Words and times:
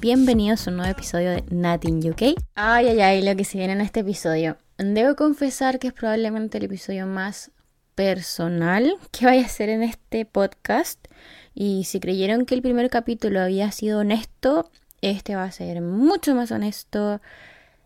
bienvenidos 0.00 0.66
a 0.66 0.70
un 0.70 0.78
nuevo 0.78 0.90
episodio 0.90 1.30
de 1.30 1.44
Nothing 1.50 2.10
UK. 2.10 2.22
Ay, 2.54 2.88
ay, 2.88 3.00
ay, 3.02 3.22
lo 3.22 3.36
que 3.36 3.44
se 3.44 3.58
viene 3.58 3.74
en 3.74 3.82
este 3.82 4.00
episodio. 4.00 4.56
Debo 4.78 5.14
confesar 5.14 5.78
que 5.78 5.88
es 5.88 5.92
probablemente 5.92 6.56
el 6.56 6.64
episodio 6.64 7.06
más 7.06 7.50
personal 7.94 8.96
que 9.10 9.26
vaya 9.26 9.42
a 9.42 9.44
hacer 9.44 9.68
en 9.68 9.82
este 9.82 10.24
podcast. 10.24 11.06
Y 11.52 11.84
si 11.84 12.00
creyeron 12.00 12.46
que 12.46 12.54
el 12.54 12.62
primer 12.62 12.88
capítulo 12.88 13.42
había 13.42 13.70
sido 13.72 13.98
honesto, 14.00 14.70
este 15.02 15.36
va 15.36 15.44
a 15.44 15.52
ser 15.52 15.82
mucho 15.82 16.34
más 16.34 16.50
honesto 16.50 17.20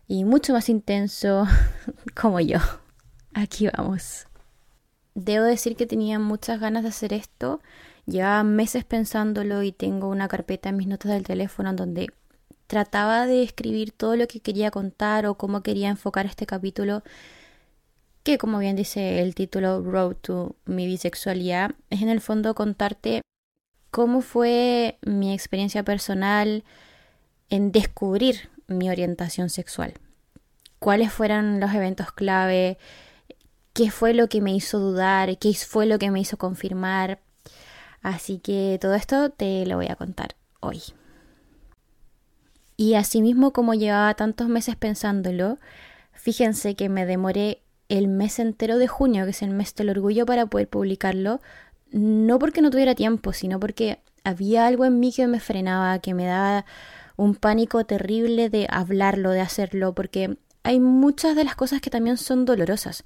y 0.07 0.23
mucho 0.23 0.53
más 0.53 0.69
intenso 0.69 1.45
como 2.15 2.39
yo. 2.39 2.59
Aquí 3.33 3.67
vamos. 3.75 4.25
Debo 5.15 5.43
decir 5.43 5.75
que 5.75 5.85
tenía 5.85 6.17
muchas 6.17 6.61
ganas 6.61 6.83
de 6.83 6.89
hacer 6.89 7.11
esto 7.11 7.59
Llevaba 8.05 8.43
meses 8.43 8.83
pensándolo 8.83 9.63
y 9.63 9.71
tengo 9.71 10.09
una 10.09 10.27
carpeta 10.27 10.69
en 10.69 10.77
mis 10.77 10.87
notas 10.87 11.11
del 11.11 11.23
teléfono 11.23 11.71
en 11.71 11.75
donde 11.75 12.07
trataba 12.67 13.25
de 13.25 13.43
escribir 13.43 13.91
todo 13.91 14.15
lo 14.15 14.27
que 14.27 14.39
quería 14.39 14.71
contar 14.71 15.25
o 15.25 15.35
cómo 15.35 15.61
quería 15.61 15.89
enfocar 15.89 16.25
este 16.25 16.45
capítulo, 16.45 17.03
que 18.23 18.37
como 18.37 18.59
bien 18.59 18.75
dice 18.75 19.21
el 19.21 19.35
título 19.35 19.81
Road 19.81 20.15
to 20.15 20.55
mi 20.65 20.85
bisexualidad, 20.87 21.71
es 21.89 22.01
en 22.01 22.09
el 22.09 22.21
fondo 22.21 22.55
contarte 22.55 23.21
cómo 23.91 24.21
fue 24.21 24.97
mi 25.05 25.33
experiencia 25.33 25.83
personal 25.83 26.63
en 27.49 27.71
descubrir 27.71 28.49
mi 28.67 28.89
orientación 28.89 29.49
sexual. 29.49 29.93
Cuáles 30.79 31.11
fueron 31.11 31.59
los 31.59 31.73
eventos 31.73 32.11
clave, 32.11 32.77
qué 33.73 33.91
fue 33.91 34.13
lo 34.13 34.27
que 34.27 34.41
me 34.41 34.53
hizo 34.53 34.79
dudar, 34.79 35.37
qué 35.37 35.53
fue 35.53 35.85
lo 35.85 35.99
que 35.99 36.11
me 36.11 36.19
hizo 36.19 36.37
confirmar, 36.37 37.19
Así 38.05 38.37
que 38.37 38.77
todo 38.79 38.93
esto 38.93 39.31
te 39.31 39.65
lo 39.65 39.77
voy 39.77 39.87
a 39.87 39.95
contar 39.95 40.35
hoy. 40.59 40.79
Y 42.77 42.93
asimismo, 42.93 43.51
como 43.51 43.73
llevaba 43.73 44.13
tantos 44.13 44.47
meses 44.47 44.75
pensándolo, 44.75 45.57
fíjense 46.13 46.75
que 46.75 46.87
me 46.87 47.07
demoré 47.07 47.63
el 47.89 48.07
mes 48.07 48.37
entero 48.37 48.77
de 48.77 48.87
junio, 48.87 49.23
que 49.23 49.31
es 49.31 49.41
el 49.41 49.49
mes 49.49 49.73
del 49.73 49.89
orgullo, 49.89 50.27
para 50.27 50.45
poder 50.45 50.69
publicarlo. 50.69 51.41
No 51.89 52.37
porque 52.37 52.61
no 52.61 52.69
tuviera 52.69 52.93
tiempo, 52.93 53.33
sino 53.33 53.59
porque 53.59 53.97
había 54.23 54.67
algo 54.67 54.85
en 54.85 54.99
mí 54.99 55.11
que 55.11 55.25
me 55.25 55.39
frenaba, 55.39 55.97
que 55.97 56.13
me 56.13 56.27
daba 56.27 56.65
un 57.15 57.33
pánico 57.33 57.85
terrible 57.85 58.51
de 58.51 58.67
hablarlo, 58.69 59.31
de 59.31 59.41
hacerlo, 59.41 59.95
porque 59.95 60.37
hay 60.61 60.79
muchas 60.79 61.35
de 61.35 61.43
las 61.43 61.55
cosas 61.55 61.81
que 61.81 61.89
también 61.89 62.17
son 62.17 62.45
dolorosas 62.45 63.03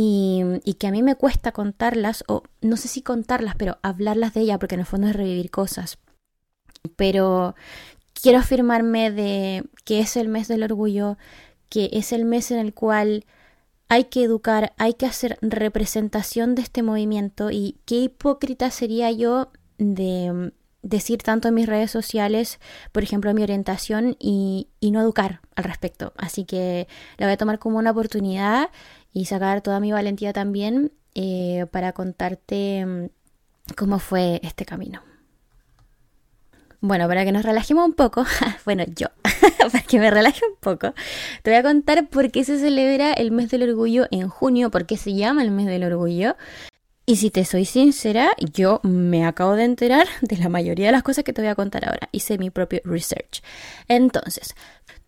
y, 0.00 0.74
que 0.74 0.86
a 0.86 0.92
mí 0.92 1.02
me 1.02 1.16
cuesta 1.16 1.50
contarlas, 1.50 2.22
o 2.28 2.44
no 2.60 2.76
sé 2.76 2.86
si 2.86 3.02
contarlas, 3.02 3.56
pero 3.56 3.78
hablarlas 3.82 4.32
de 4.32 4.42
ella, 4.42 4.56
porque 4.60 4.76
en 4.76 4.82
el 4.82 4.86
fondo 4.86 5.08
es 5.08 5.16
revivir 5.16 5.50
cosas. 5.50 5.98
Pero 6.94 7.56
quiero 8.12 8.38
afirmarme 8.38 9.10
de 9.10 9.64
que 9.84 9.98
es 9.98 10.16
el 10.16 10.28
mes 10.28 10.46
del 10.46 10.62
orgullo, 10.62 11.18
que 11.68 11.90
es 11.92 12.12
el 12.12 12.24
mes 12.24 12.52
en 12.52 12.60
el 12.60 12.74
cual 12.74 13.24
hay 13.88 14.04
que 14.04 14.22
educar, 14.22 14.72
hay 14.78 14.94
que 14.94 15.06
hacer 15.06 15.36
representación 15.42 16.54
de 16.54 16.62
este 16.62 16.84
movimiento 16.84 17.50
y 17.50 17.78
qué 17.84 17.96
hipócrita 17.96 18.70
sería 18.70 19.10
yo 19.10 19.50
de 19.78 20.52
decir 20.82 21.22
tanto 21.24 21.48
en 21.48 21.54
mis 21.54 21.66
redes 21.66 21.90
sociales, 21.90 22.60
por 22.92 23.02
ejemplo, 23.02 23.34
mi 23.34 23.42
orientación 23.42 24.16
y, 24.20 24.68
y 24.78 24.92
no 24.92 25.00
educar 25.00 25.40
al 25.56 25.64
respecto. 25.64 26.12
Así 26.16 26.44
que 26.44 26.86
la 27.16 27.26
voy 27.26 27.32
a 27.32 27.36
tomar 27.36 27.58
como 27.58 27.78
una 27.78 27.90
oportunidad 27.90 28.70
y 29.12 29.24
sacar 29.26 29.62
toda 29.62 29.80
mi 29.80 29.92
valentía 29.92 30.32
también 30.32 30.92
eh, 31.14 31.66
para 31.70 31.92
contarte 31.92 32.84
mm, 32.86 33.06
cómo 33.76 33.98
fue 33.98 34.40
este 34.42 34.64
camino. 34.64 35.02
Bueno, 36.80 37.08
para 37.08 37.24
que 37.24 37.32
nos 37.32 37.42
relajemos 37.42 37.84
un 37.86 37.94
poco, 37.94 38.24
bueno, 38.64 38.84
yo, 38.94 39.08
para 39.72 39.84
que 39.84 39.98
me 39.98 40.10
relaje 40.10 40.40
un 40.48 40.56
poco, 40.60 40.94
te 41.42 41.50
voy 41.50 41.58
a 41.58 41.62
contar 41.62 42.08
por 42.08 42.30
qué 42.30 42.44
se 42.44 42.58
celebra 42.58 43.12
el 43.12 43.32
mes 43.32 43.50
del 43.50 43.68
orgullo 43.68 44.06
en 44.10 44.28
junio, 44.28 44.70
por 44.70 44.86
qué 44.86 44.96
se 44.96 45.14
llama 45.14 45.42
el 45.42 45.50
mes 45.50 45.66
del 45.66 45.84
orgullo. 45.84 46.36
Y 47.04 47.16
si 47.16 47.30
te 47.30 47.46
soy 47.46 47.64
sincera, 47.64 48.30
yo 48.52 48.80
me 48.82 49.24
acabo 49.24 49.56
de 49.56 49.64
enterar 49.64 50.06
de 50.20 50.36
la 50.36 50.48
mayoría 50.48 50.86
de 50.86 50.92
las 50.92 51.02
cosas 51.02 51.24
que 51.24 51.32
te 51.32 51.40
voy 51.40 51.48
a 51.48 51.54
contar 51.54 51.88
ahora. 51.88 52.08
Hice 52.12 52.38
mi 52.38 52.50
propio 52.50 52.80
research. 52.84 53.42
Entonces, 53.88 54.54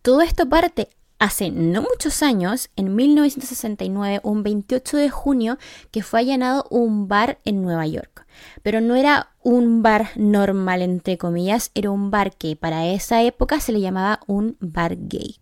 todo 0.01 0.21
esto 0.21 0.49
parte 0.49 0.89
hace 1.21 1.51
no 1.51 1.83
muchos 1.83 2.23
años, 2.23 2.71
en 2.75 2.95
1969, 2.95 4.21
un 4.23 4.41
28 4.41 4.97
de 4.97 5.09
junio, 5.11 5.59
que 5.91 6.01
fue 6.01 6.21
allanado 6.21 6.65
un 6.71 7.07
bar 7.07 7.39
en 7.45 7.61
Nueva 7.61 7.85
York. 7.85 8.25
Pero 8.63 8.81
no 8.81 8.95
era 8.95 9.29
un 9.43 9.83
bar 9.83 10.09
normal, 10.15 10.81
entre 10.81 11.19
comillas, 11.19 11.69
era 11.75 11.91
un 11.91 12.09
bar 12.09 12.35
que 12.35 12.55
para 12.55 12.87
esa 12.87 13.21
época 13.21 13.59
se 13.59 13.71
le 13.71 13.81
llamaba 13.81 14.21
un 14.25 14.57
bar 14.59 14.97
gay. 14.97 15.37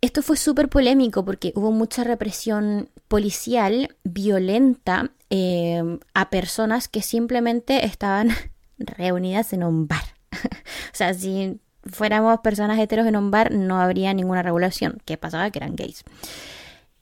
Esto 0.00 0.22
fue 0.22 0.38
súper 0.38 0.70
polémico 0.70 1.26
porque 1.26 1.52
hubo 1.54 1.70
mucha 1.70 2.02
represión 2.02 2.88
policial 3.06 3.96
violenta 4.02 5.12
eh, 5.28 5.98
a 6.14 6.30
personas 6.30 6.88
que 6.88 7.02
simplemente 7.02 7.84
estaban 7.84 8.30
reunidas 8.78 9.52
en 9.52 9.62
un 9.62 9.86
bar. 9.88 10.04
o 10.32 10.94
sea, 10.94 11.12
si 11.12 11.60
fuéramos 11.90 12.40
personas 12.40 12.78
heteros 12.78 13.06
en 13.06 13.16
un 13.16 13.30
bar, 13.30 13.52
no 13.52 13.80
habría 13.80 14.14
ninguna 14.14 14.42
regulación. 14.42 14.98
¿Qué 15.04 15.16
pasaba? 15.16 15.50
Que 15.50 15.58
eran 15.58 15.76
gays. 15.76 16.04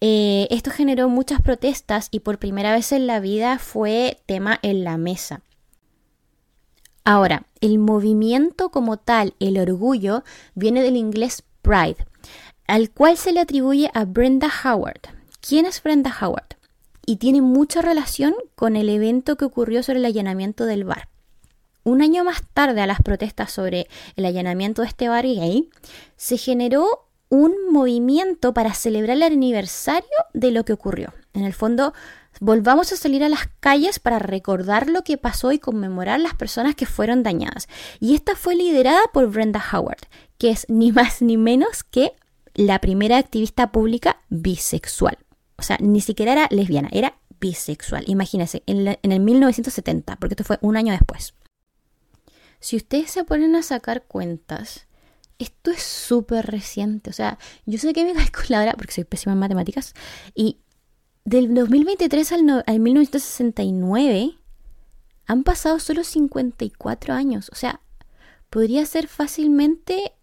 Eh, 0.01 0.47
esto 0.51 0.71
generó 0.71 1.09
muchas 1.09 1.41
protestas 1.41 2.09
y 2.11 2.21
por 2.21 2.39
primera 2.39 2.73
vez 2.73 2.93
en 2.93 3.07
la 3.07 3.21
vida 3.21 3.59
fue 3.59 4.19
tema 4.27 4.59
en 4.63 4.85
la 4.85 4.99
mesa. 4.99 5.41
Ahora, 7.05 7.45
el 7.61 7.79
movimiento 7.79 8.71
como 8.71 8.97
tal, 8.97 9.35
el 9.39 9.59
orgullo, 9.59 10.25
viene 10.55 10.83
del 10.83 10.97
inglés 10.97 11.45
pride, 11.63 11.97
al 12.67 12.91
cual 12.91 13.17
se 13.17 13.33
le 13.33 13.41
atribuye 13.41 13.91
a 13.95 14.05
Brenda 14.05 14.51
Howard. 14.65 15.01
¿Quién 15.41 15.67
es 15.67 15.83
Brenda 15.83 16.15
Howard? 16.21 16.57
Y 17.07 17.17
tiene 17.17 17.41
mucha 17.41 17.81
relación 17.81 18.35
con 18.57 18.75
el 18.75 18.89
evento 18.89 19.37
que 19.37 19.45
ocurrió 19.45 19.85
sobre 19.85 20.01
el 20.01 20.05
allanamiento 20.05 20.67
del 20.67 20.85
bar. 20.85 21.09
Un 21.87 22.03
año 22.03 22.25
más 22.25 22.43
tarde 22.53 22.81
a 22.81 22.87
las 22.89 23.01
protestas 23.01 23.53
sobre 23.53 23.87
el 24.17 24.25
allanamiento 24.25 24.83
de 24.83 24.89
este 24.89 25.09
bar 25.09 25.25
gay, 25.25 25.71
se 26.17 26.37
generó 26.37 27.07
un 27.29 27.55
movimiento 27.71 28.53
para 28.53 28.75
celebrar 28.75 29.17
el 29.17 29.23
aniversario 29.23 30.09
de 30.35 30.51
lo 30.51 30.65
que 30.65 30.73
ocurrió. 30.73 31.15
En 31.33 31.45
el 31.45 31.53
fondo, 31.53 31.95
volvamos 32.41 32.91
a 32.91 32.97
salir 32.97 33.23
a 33.23 33.29
las 33.29 33.49
calles 33.61 34.01
para 34.01 34.19
recordar 34.19 34.89
lo 34.89 35.05
que 35.05 35.17
pasó 35.17 35.53
y 35.53 35.61
conmemorar 35.61 36.19
las 36.19 36.35
personas 36.35 36.75
que 36.75 36.87
fueron 36.87 37.23
dañadas. 37.23 37.69
Y 38.01 38.17
esta 38.17 38.35
fue 38.35 38.57
liderada 38.57 39.03
por 39.13 39.31
Brenda 39.31 39.63
Howard, 39.73 40.09
que 40.39 40.51
es 40.51 40.67
ni 40.69 40.91
más 40.91 41.23
ni 41.23 41.37
menos 41.37 41.85
que 41.85 42.15
la 42.55 42.81
primera 42.81 43.17
activista 43.17 43.71
pública 43.71 44.17
bisexual. 44.29 45.19
O 45.57 45.63
sea, 45.63 45.79
ni 45.81 46.01
siquiera 46.01 46.33
era 46.33 46.49
lesbiana, 46.51 46.89
era 46.91 47.15
bisexual. 47.39 48.03
Imagínense, 48.09 48.65
en, 48.67 48.99
en 49.01 49.13
el 49.13 49.21
1970, 49.21 50.17
porque 50.17 50.33
esto 50.33 50.43
fue 50.43 50.59
un 50.63 50.77
año 50.77 50.93
después. 50.93 51.33
Si 52.67 52.75
ustedes 52.75 53.13
se 53.13 53.23
ponen 53.23 53.55
a 53.55 53.63
sacar 53.63 54.07
cuentas, 54.07 54.89
esto 55.39 55.71
es 55.71 55.85
súper 55.85 56.47
reciente. 56.47 57.11
O 57.11 57.13
sea, 57.13 57.39
yo 57.65 57.79
sé 57.79 57.93
que 57.93 58.05
mi 58.05 58.13
calculadora, 58.21 58.73
porque 58.73 58.93
soy 58.93 59.05
pésima 59.05 59.35
en 59.35 59.39
matemáticas, 59.39 59.95
y 60.35 60.59
del 61.25 61.55
2023 61.55 62.33
al, 62.33 62.65
al 62.67 62.81
1969 62.81 64.37
han 65.27 65.45
pasado 65.45 65.79
solo 65.79 66.03
54 66.03 67.15
años. 67.15 67.51
O 67.53 67.55
sea, 67.55 67.83
podría 68.51 68.85
ser 68.85 69.07
fácilmente 69.07 70.15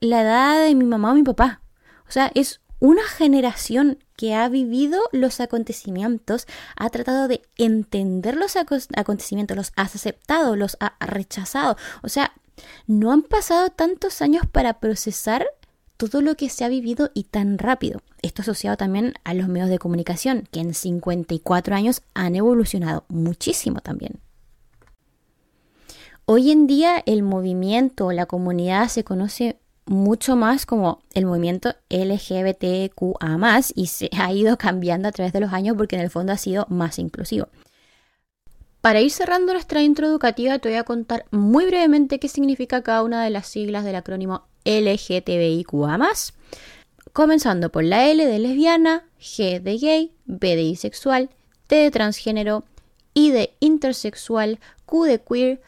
la 0.00 0.22
edad 0.22 0.64
de 0.64 0.74
mi 0.74 0.86
mamá 0.86 1.12
o 1.12 1.14
mi 1.14 1.22
papá. 1.22 1.62
O 2.08 2.10
sea, 2.10 2.32
es 2.34 2.59
una 2.80 3.04
generación 3.04 3.98
que 4.16 4.34
ha 4.34 4.48
vivido 4.48 5.00
los 5.12 5.40
acontecimientos, 5.40 6.46
ha 6.76 6.90
tratado 6.90 7.28
de 7.28 7.42
entender 7.56 8.36
los 8.36 8.56
acontecimientos, 8.56 9.56
los 9.56 9.72
ha 9.76 9.82
aceptado, 9.82 10.56
los 10.56 10.76
ha 10.80 10.94
rechazado. 10.98 11.76
O 12.02 12.08
sea, 12.08 12.32
no 12.86 13.12
han 13.12 13.22
pasado 13.22 13.70
tantos 13.70 14.22
años 14.22 14.44
para 14.50 14.80
procesar 14.80 15.46
todo 15.96 16.22
lo 16.22 16.34
que 16.34 16.48
se 16.48 16.64
ha 16.64 16.68
vivido 16.68 17.10
y 17.12 17.24
tan 17.24 17.58
rápido. 17.58 18.00
Esto 18.22 18.42
asociado 18.42 18.78
también 18.78 19.14
a 19.24 19.34
los 19.34 19.48
medios 19.48 19.68
de 19.68 19.78
comunicación, 19.78 20.48
que 20.50 20.60
en 20.60 20.72
54 20.72 21.76
años 21.76 22.02
han 22.14 22.34
evolucionado 22.34 23.04
muchísimo 23.08 23.80
también. 23.80 24.20
Hoy 26.24 26.50
en 26.50 26.66
día 26.66 27.02
el 27.04 27.22
movimiento, 27.22 28.12
la 28.12 28.26
comunidad 28.26 28.88
se 28.88 29.04
conoce 29.04 29.58
mucho 29.86 30.36
más 30.36 30.66
como 30.66 31.02
el 31.14 31.26
movimiento 31.26 31.74
LGBTQA 31.88 33.60
y 33.74 33.86
se 33.86 34.10
ha 34.18 34.32
ido 34.32 34.56
cambiando 34.56 35.08
a 35.08 35.12
través 35.12 35.32
de 35.32 35.40
los 35.40 35.52
años 35.52 35.76
porque 35.76 35.96
en 35.96 36.02
el 36.02 36.10
fondo 36.10 36.32
ha 36.32 36.36
sido 36.36 36.66
más 36.68 36.98
inclusivo. 36.98 37.48
Para 38.80 39.00
ir 39.00 39.10
cerrando 39.10 39.52
nuestra 39.52 39.82
intro 39.82 40.06
educativa, 40.06 40.58
te 40.58 40.70
voy 40.70 40.78
a 40.78 40.84
contar 40.84 41.26
muy 41.30 41.66
brevemente 41.66 42.18
qué 42.18 42.28
significa 42.28 42.82
cada 42.82 43.02
una 43.02 43.22
de 43.22 43.30
las 43.30 43.46
siglas 43.46 43.84
del 43.84 43.96
acrónimo 43.96 44.46
LGTBIQA. 44.64 45.98
Comenzando 47.12 47.70
por 47.70 47.84
la 47.84 48.06
L 48.06 48.24
de 48.24 48.38
lesbiana, 48.38 49.04
G 49.20 49.60
de 49.60 49.76
gay, 49.76 50.12
B 50.24 50.56
de 50.56 50.62
bisexual, 50.62 51.28
T 51.66 51.76
de 51.76 51.90
transgénero, 51.90 52.64
I 53.12 53.30
de 53.30 53.54
intersexual, 53.60 54.60
Q 54.86 55.04
de 55.04 55.20
queer, 55.20 55.60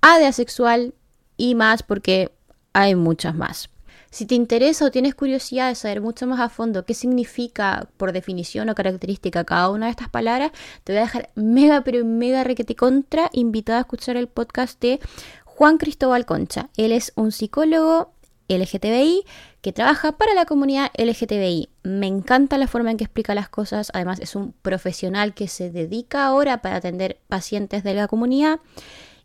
A 0.00 0.18
de 0.18 0.26
asexual, 0.26 0.94
y 1.36 1.54
más 1.56 1.82
porque 1.82 2.30
hay 2.72 2.94
muchas 2.94 3.34
más. 3.34 3.68
Si 4.10 4.26
te 4.26 4.34
interesa 4.34 4.84
o 4.84 4.90
tienes 4.90 5.14
curiosidad 5.14 5.68
de 5.68 5.74
saber 5.74 6.02
mucho 6.02 6.26
más 6.26 6.38
a 6.38 6.50
fondo 6.50 6.84
qué 6.84 6.92
significa 6.92 7.88
por 7.96 8.12
definición 8.12 8.68
o 8.68 8.74
característica 8.74 9.44
cada 9.44 9.70
una 9.70 9.86
de 9.86 9.92
estas 9.92 10.10
palabras, 10.10 10.52
te 10.84 10.92
voy 10.92 10.98
a 10.98 11.04
dejar 11.04 11.30
mega 11.34 11.82
pero 11.82 12.04
mega 12.04 12.44
requete 12.44 12.76
contra 12.76 13.30
invitada 13.32 13.78
a 13.78 13.80
escuchar 13.82 14.18
el 14.18 14.28
podcast 14.28 14.78
de 14.82 15.00
Juan 15.46 15.78
Cristóbal 15.78 16.26
Concha. 16.26 16.68
Él 16.76 16.92
es 16.92 17.14
un 17.16 17.32
psicólogo 17.32 18.12
LGTBI 18.48 19.24
que 19.62 19.72
trabaja 19.72 20.12
para 20.12 20.34
la 20.34 20.44
comunidad 20.44 20.90
LGTBI. 20.98 21.70
Me 21.82 22.06
encanta 22.06 22.58
la 22.58 22.66
forma 22.66 22.90
en 22.90 22.98
que 22.98 23.04
explica 23.04 23.34
las 23.34 23.48
cosas, 23.48 23.90
además 23.94 24.20
es 24.20 24.34
un 24.34 24.52
profesional 24.52 25.32
que 25.32 25.48
se 25.48 25.70
dedica 25.70 26.26
ahora 26.26 26.60
para 26.60 26.76
atender 26.76 27.18
pacientes 27.28 27.82
de 27.82 27.94
la 27.94 28.08
comunidad 28.08 28.60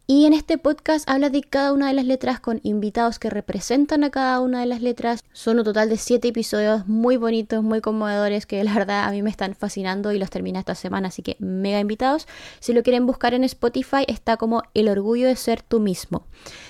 y 0.10 0.26
en 0.26 0.32
este 0.32 0.58
podcast 0.58 1.08
habla 1.10 1.30
de 1.30 1.42
cada 1.42 1.74
una 1.74 1.90
de 1.90 1.94
las 1.94 2.06
letras 2.06 2.40
con 2.40 2.62
invitados 2.64 3.20
que 3.20 3.30
representan 3.30 4.06
a 4.06 4.10
cada 4.10 4.40
una 4.40 4.62
de 4.62 4.66
las 4.66 4.82
letras. 4.82 5.22
Son 5.34 5.60
un 5.60 5.66
total 5.66 5.90
de 5.90 5.98
siete 5.98 6.30
episodios 6.30 6.88
muy 6.88 7.18
bonitos, 7.18 7.62
muy 7.62 7.82
conmovedores, 7.82 8.46
que 8.46 8.64
la 8.64 8.74
verdad 8.74 9.04
a 9.04 9.12
mí 9.12 9.22
me 9.22 9.30
están 9.30 9.54
fascinando 9.54 10.14
y 10.14 10.18
los 10.18 10.30
termina 10.30 10.60
esta 10.60 10.76
semana, 10.76 11.10
así 11.10 11.24
que 11.24 11.36
mega 11.40 11.82
invitados. 11.82 12.26
Si 12.62 12.72
lo 12.72 12.84
quieren 12.84 13.06
buscar 13.06 13.34
en 13.34 13.44
Spotify 13.44 14.06
está 14.08 14.38
como 14.38 14.64
El 14.74 14.88
orgullo 14.88 15.28
de 15.28 15.36
ser 15.36 15.62
tú 15.62 15.82
mismo. 15.82 16.26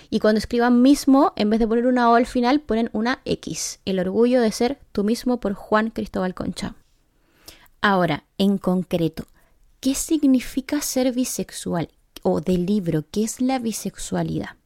Y 0.09 0.19
cuando 0.19 0.39
escriban 0.39 0.81
mismo, 0.81 1.33
en 1.35 1.51
vez 1.51 1.59
de 1.59 1.67
poner 1.67 1.85
una 1.85 2.09
O 2.09 2.15
al 2.15 2.25
final, 2.25 2.59
ponen 2.59 2.89
una 2.91 3.21
X. 3.23 3.81
El 3.85 3.99
orgullo 3.99 4.41
de 4.41 4.51
ser 4.51 4.79
tú 4.91 5.03
mismo 5.03 5.39
por 5.39 5.53
Juan 5.53 5.91
Cristóbal 5.91 6.33
Concha. 6.33 6.73
Ahora, 7.81 8.23
en 8.39 8.57
concreto, 8.57 9.27
¿qué 9.79 9.93
significa 9.93 10.81
ser 10.81 11.11
bisexual? 11.11 11.89
O 12.29 12.41
del 12.41 12.65
libro 12.65 13.06
¿Qué 13.09 13.24
es 13.24 13.39
la 13.39 13.57
bisexualidad? 13.57 14.57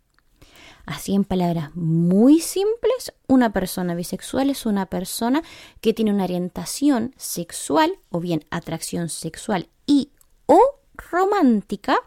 Así 0.88 1.14
en 1.14 1.24
palabras 1.24 1.76
muy 1.76 2.40
simples, 2.40 3.14
una 3.28 3.54
persona 3.54 3.94
bisexual 3.94 4.50
es 4.50 4.66
una 4.66 4.88
persona 4.88 5.44
que 5.80 5.94
tiene 5.94 6.12
una 6.12 6.24
orientación 6.24 7.14
sexual 7.18 8.00
o 8.10 8.20
bien 8.20 8.46
atracción 8.50 9.10
sexual 9.10 9.70
y 9.86 10.10
o 10.48 10.60
romántica 10.96 12.00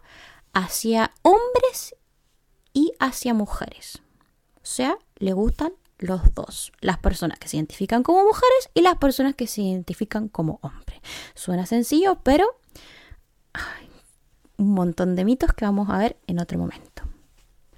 hacia 0.53 1.15
hombres 1.23 1.95
y 2.73 2.93
hacia 2.99 3.33
mujeres. 3.33 4.03
O 4.57 4.67
sea, 4.67 4.99
le 5.19 5.35
gustan 5.35 5.73
los 5.99 6.35
dos, 6.35 6.73
las 6.81 6.99
personas 6.99 7.39
que 7.39 7.47
se 7.47 7.59
identifican 7.59 8.03
como 8.03 8.25
mujeres 8.25 8.71
y 8.75 8.81
las 8.81 8.97
personas 8.97 9.37
que 9.37 9.47
se 9.47 9.62
identifican 9.62 10.27
como 10.27 10.59
hombres. 10.62 11.00
Suena 11.37 11.65
sencillo, 11.65 12.19
pero 12.25 12.45
un 14.64 14.72
montón 14.75 15.14
de 15.14 15.25
mitos 15.25 15.52
que 15.52 15.64
vamos 15.64 15.90
a 15.90 15.99
ver 15.99 16.16
en 16.26 16.38
otro 16.38 16.58
momento. 16.58 17.02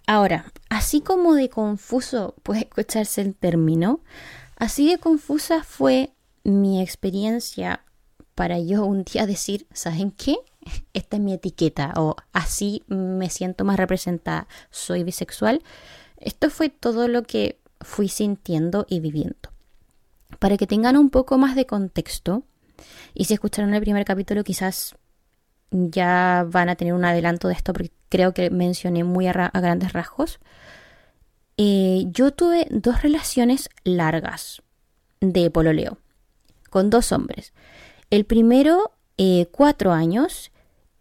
Ahora, 0.07 0.53
así 0.71 1.01
como 1.01 1.35
de 1.35 1.49
confuso 1.49 2.35
puede 2.43 2.61
escucharse 2.61 3.21
el 3.23 3.35
término, 3.35 4.01
así 4.57 4.89
de 4.89 4.99
confusa 4.99 5.65
fue 5.65 6.13
mi 6.45 6.81
experiencia 6.81 7.83
para 8.37 8.61
yo 8.61 8.85
un 8.85 9.03
día 9.03 9.27
decir, 9.27 9.67
¿saben 9.73 10.13
qué? 10.13 10.37
Esta 10.93 11.17
es 11.17 11.23
mi 11.23 11.33
etiqueta 11.33 11.93
o 11.97 12.15
así 12.33 12.85
me 12.87 13.31
siento 13.31 13.65
más 13.65 13.79
representada, 13.79 14.47
soy 14.71 15.03
bisexual. 15.03 15.63
Esto 16.19 16.51
fue 16.51 16.69
todo 16.69 17.09
lo 17.09 17.25
que 17.25 17.59
fui 17.81 18.09
sintiendo 18.09 18.87
y 18.89 19.01
viviendo. 19.01 19.51
Para 20.39 20.57
que 20.57 20.67
tengan 20.67 20.97
un 20.97 21.11
poco 21.11 21.39
más 21.39 21.57
de 21.57 21.67
contexto, 21.67 22.45
y 23.15 23.25
si 23.25 23.35
escucharon 23.35 23.75
el 23.75 23.81
primer 23.81 24.05
capítulo 24.05 24.45
quizás 24.45 24.97
ya 25.71 26.47
van 26.49 26.69
a 26.69 26.77
tener 26.77 26.95
un 26.95 27.05
adelanto 27.05 27.49
de 27.49 27.55
esto 27.55 27.73
porque 27.73 27.93
creo 28.09 28.33
que 28.33 28.51
mencioné 28.51 29.05
muy 29.05 29.27
a, 29.27 29.33
grandes 29.33 29.93
rasgos. 29.93 30.39
Eh, 31.57 32.05
yo 32.09 32.33
tuve 32.33 32.67
dos 32.71 33.03
relaciones 33.03 33.69
largas 33.85 34.63
de 35.21 35.51
pololeo 35.51 35.99
con 36.71 36.91
dos 36.91 37.13
hombres. 37.13 37.53
El 38.11 38.25
primero, 38.25 38.93
eh, 39.17 39.47
cuatro 39.51 39.93
años, 39.93 40.53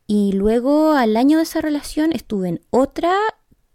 y 0.08 0.34
luego 0.34 0.94
al 0.94 1.18
año 1.18 1.38
de 1.38 1.44
esa 1.44 1.62
relación 1.62 2.12
estuve 2.14 2.50
en 2.50 2.62
otra 2.70 3.14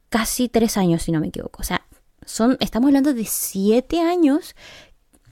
casi 0.08 0.48
tres 0.48 0.76
años, 0.76 1.02
si 1.02 1.12
no 1.12 1.20
me 1.20 1.28
equivoco. 1.28 1.60
O 1.60 1.64
sea, 1.64 1.86
son, 2.24 2.56
estamos 2.60 2.88
hablando 2.88 3.14
de 3.14 3.24
siete 3.24 4.00
años. 4.00 4.54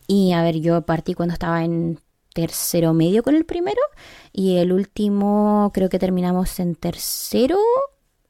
Y 0.06 0.32
a 0.32 0.42
ver, 0.42 0.60
yo 0.60 0.82
partí 0.82 1.14
cuando 1.14 1.34
estaba 1.34 1.64
en 1.64 2.00
tercero 2.38 2.94
medio 2.94 3.24
con 3.24 3.34
el 3.34 3.44
primero 3.44 3.80
y 4.32 4.58
el 4.58 4.72
último 4.72 5.72
creo 5.74 5.88
que 5.88 5.98
terminamos 5.98 6.60
en 6.60 6.76
tercero 6.76 7.58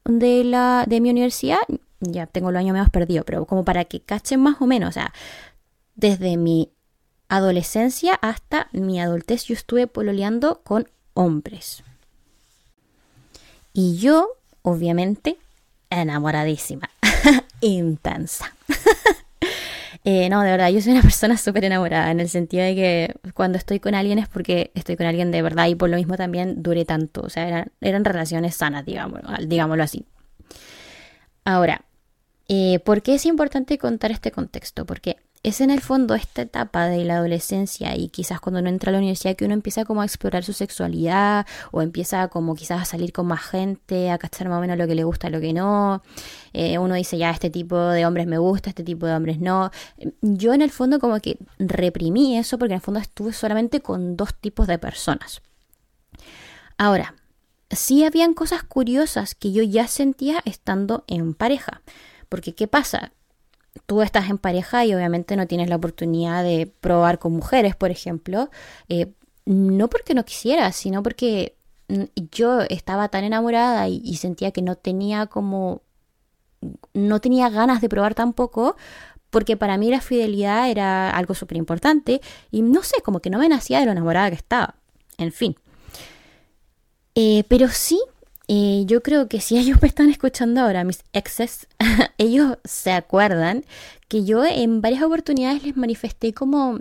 de 0.03 0.43
la 0.43 0.85
de 0.87 0.99
mi 0.99 1.11
universidad. 1.11 1.59
Ya 1.99 2.25
tengo 2.25 2.51
los 2.51 2.59
años 2.59 2.73
menos 2.73 2.89
perdido, 2.89 3.23
pero 3.23 3.45
como 3.45 3.63
para 3.63 3.85
que 3.85 3.99
cachen 3.99 4.39
más 4.39 4.59
o 4.61 4.65
menos, 4.65 4.89
o 4.89 4.91
sea, 4.93 5.13
desde 5.93 6.37
mi 6.37 6.71
adolescencia 7.27 8.15
hasta 8.15 8.67
mi 8.71 8.99
adultez 8.99 9.43
yo 9.43 9.53
estuve 9.53 9.85
pololeando 9.85 10.61
con 10.63 10.89
hombres. 11.13 11.83
Y 13.73 13.97
yo, 13.97 14.29
obviamente, 14.63 15.37
enamoradísima, 15.91 16.89
intensa. 17.61 18.55
Eh, 20.05 20.29
no, 20.29 20.41
de 20.41 20.51
verdad, 20.51 20.69
yo 20.69 20.81
soy 20.81 20.93
una 20.93 21.01
persona 21.03 21.37
súper 21.37 21.65
enamorada 21.65 22.11
en 22.11 22.19
el 22.19 22.29
sentido 22.29 22.63
de 22.63 22.75
que 22.75 23.15
cuando 23.33 23.57
estoy 23.57 23.79
con 23.79 23.95
alguien 23.95 24.19
es 24.19 24.27
porque 24.27 24.71
estoy 24.75 24.95
con 24.97 25.05
alguien 25.05 25.31
de 25.31 25.41
verdad 25.41 25.67
y 25.67 25.75
por 25.75 25.89
lo 25.89 25.97
mismo 25.97 26.15
también 26.17 26.61
duré 26.63 26.85
tanto. 26.85 27.21
O 27.21 27.29
sea, 27.29 27.47
eran, 27.47 27.71
eran 27.81 28.05
relaciones 28.05 28.55
sanas, 28.55 28.85
digamos, 28.85 29.21
digámoslo 29.47 29.83
así. 29.83 30.05
Ahora, 31.43 31.85
eh, 32.47 32.79
¿por 32.79 33.01
qué 33.01 33.15
es 33.15 33.25
importante 33.25 33.77
contar 33.77 34.11
este 34.11 34.31
contexto? 34.31 34.85
Porque 34.85 35.17
es 35.41 35.61
en 35.61 35.69
el 35.69 35.79
fondo 35.79 36.15
esta 36.15 36.41
etapa 36.41 36.87
de 36.87 37.05
la 37.05 37.15
adolescencia 37.15 37.95
y 37.95 38.09
quizás 38.09 38.41
cuando 38.41 38.59
uno 38.59 38.69
entra 38.69 38.89
a 38.89 38.93
la 38.93 38.97
universidad 38.97 39.35
que 39.37 39.45
uno 39.45 39.53
empieza 39.53 39.85
como 39.85 40.01
a 40.01 40.05
explorar 40.05 40.43
su 40.43 40.51
sexualidad 40.51 41.45
o 41.71 41.81
empieza 41.81 42.27
como 42.27 42.55
quizás 42.55 42.81
a 42.81 42.85
salir 42.85 43.13
con 43.13 43.27
más 43.27 43.41
gente, 43.41 44.11
a 44.11 44.17
cachar 44.17 44.49
más 44.49 44.57
o 44.57 44.61
menos 44.61 44.77
lo 44.77 44.85
que 44.85 44.95
le 44.95 45.05
gusta, 45.05 45.29
lo 45.29 45.39
que 45.39 45.53
no. 45.53 46.03
Eh, 46.51 46.77
uno 46.77 46.95
dice 46.95 47.17
ya 47.17 47.31
este 47.31 47.49
tipo 47.49 47.77
de 47.77 48.05
hombres 48.05 48.27
me 48.27 48.37
gusta, 48.37 48.69
este 48.69 48.83
tipo 48.83 49.05
de 49.05 49.13
hombres 49.15 49.39
no. 49.39 49.71
Yo 50.21 50.53
en 50.53 50.61
el 50.61 50.71
fondo 50.71 50.99
como 50.99 51.19
que 51.21 51.37
reprimí 51.57 52.37
eso 52.37 52.57
porque 52.57 52.73
en 52.73 52.79
el 52.79 52.83
fondo 52.83 52.99
estuve 52.99 53.31
solamente 53.31 53.79
con 53.79 54.17
dos 54.17 54.33
tipos 54.35 54.67
de 54.67 54.77
personas. 54.77 55.41
Ahora, 56.77 57.15
sí 57.69 58.03
habían 58.03 58.33
cosas 58.33 58.63
curiosas 58.63 59.35
que 59.35 59.53
yo 59.53 59.63
ya 59.63 59.87
sentía 59.87 60.41
estando 60.43 61.05
en 61.07 61.33
pareja. 61.33 61.81
Porque 62.27 62.53
¿qué 62.53 62.67
pasa? 62.67 63.13
Tú 63.85 64.01
estás 64.01 64.29
en 64.29 64.37
pareja 64.37 64.85
y 64.85 64.93
obviamente 64.93 65.35
no 65.35 65.47
tienes 65.47 65.69
la 65.69 65.75
oportunidad 65.75 66.43
de 66.43 66.71
probar 66.81 67.19
con 67.19 67.33
mujeres, 67.33 67.75
por 67.75 67.91
ejemplo, 67.91 68.49
eh, 68.87 69.13
no 69.45 69.89
porque 69.89 70.13
no 70.13 70.25
quisiera, 70.25 70.71
sino 70.71 71.03
porque 71.03 71.55
mm, 71.87 72.03
yo 72.31 72.61
estaba 72.61 73.09
tan 73.09 73.23
enamorada 73.23 73.87
y, 73.87 74.15
sentía 74.17 74.51
que 74.51 74.61
no 74.61 74.75
tenía 74.75 75.27
como, 75.27 75.81
no 76.93 77.19
tenía 77.19 77.49
ganas 77.49 77.81
de 77.81 77.89
probar 77.89 78.15
tampoco, 78.15 78.75
porque 79.29 79.57
para 79.57 79.77
mí 79.77 79.89
la 79.89 80.01
fidelidad 80.01 80.69
era 80.69 81.09
algo 81.11 81.33
súper 81.33 81.57
importante 81.57 82.21
y 82.51 82.61
no 82.61 82.83
sé, 82.83 83.01
como 83.01 83.19
que 83.19 83.29
no 83.29 83.39
me 83.39 83.49
nacía 83.49 83.79
de 83.79 83.85
lo 83.85 83.91
enamorada 83.91 84.29
que 84.29 84.35
estaba, 84.35 84.75
en 85.17 85.31
fin. 85.31 85.55
Eh, 87.15 87.43
pero 87.47 87.67
sí 87.69 87.99
yo 88.85 89.01
creo 89.01 89.27
que 89.27 89.41
si 89.41 89.57
ellos 89.59 89.81
me 89.81 89.87
están 89.87 90.09
escuchando 90.09 90.61
ahora, 90.61 90.83
mis 90.83 91.03
exes, 91.13 91.67
ellos 92.17 92.57
se 92.63 92.91
acuerdan 92.91 93.63
que 94.07 94.25
yo 94.25 94.43
en 94.43 94.81
varias 94.81 95.03
oportunidades 95.03 95.63
les 95.63 95.77
manifesté 95.77 96.33
como, 96.33 96.79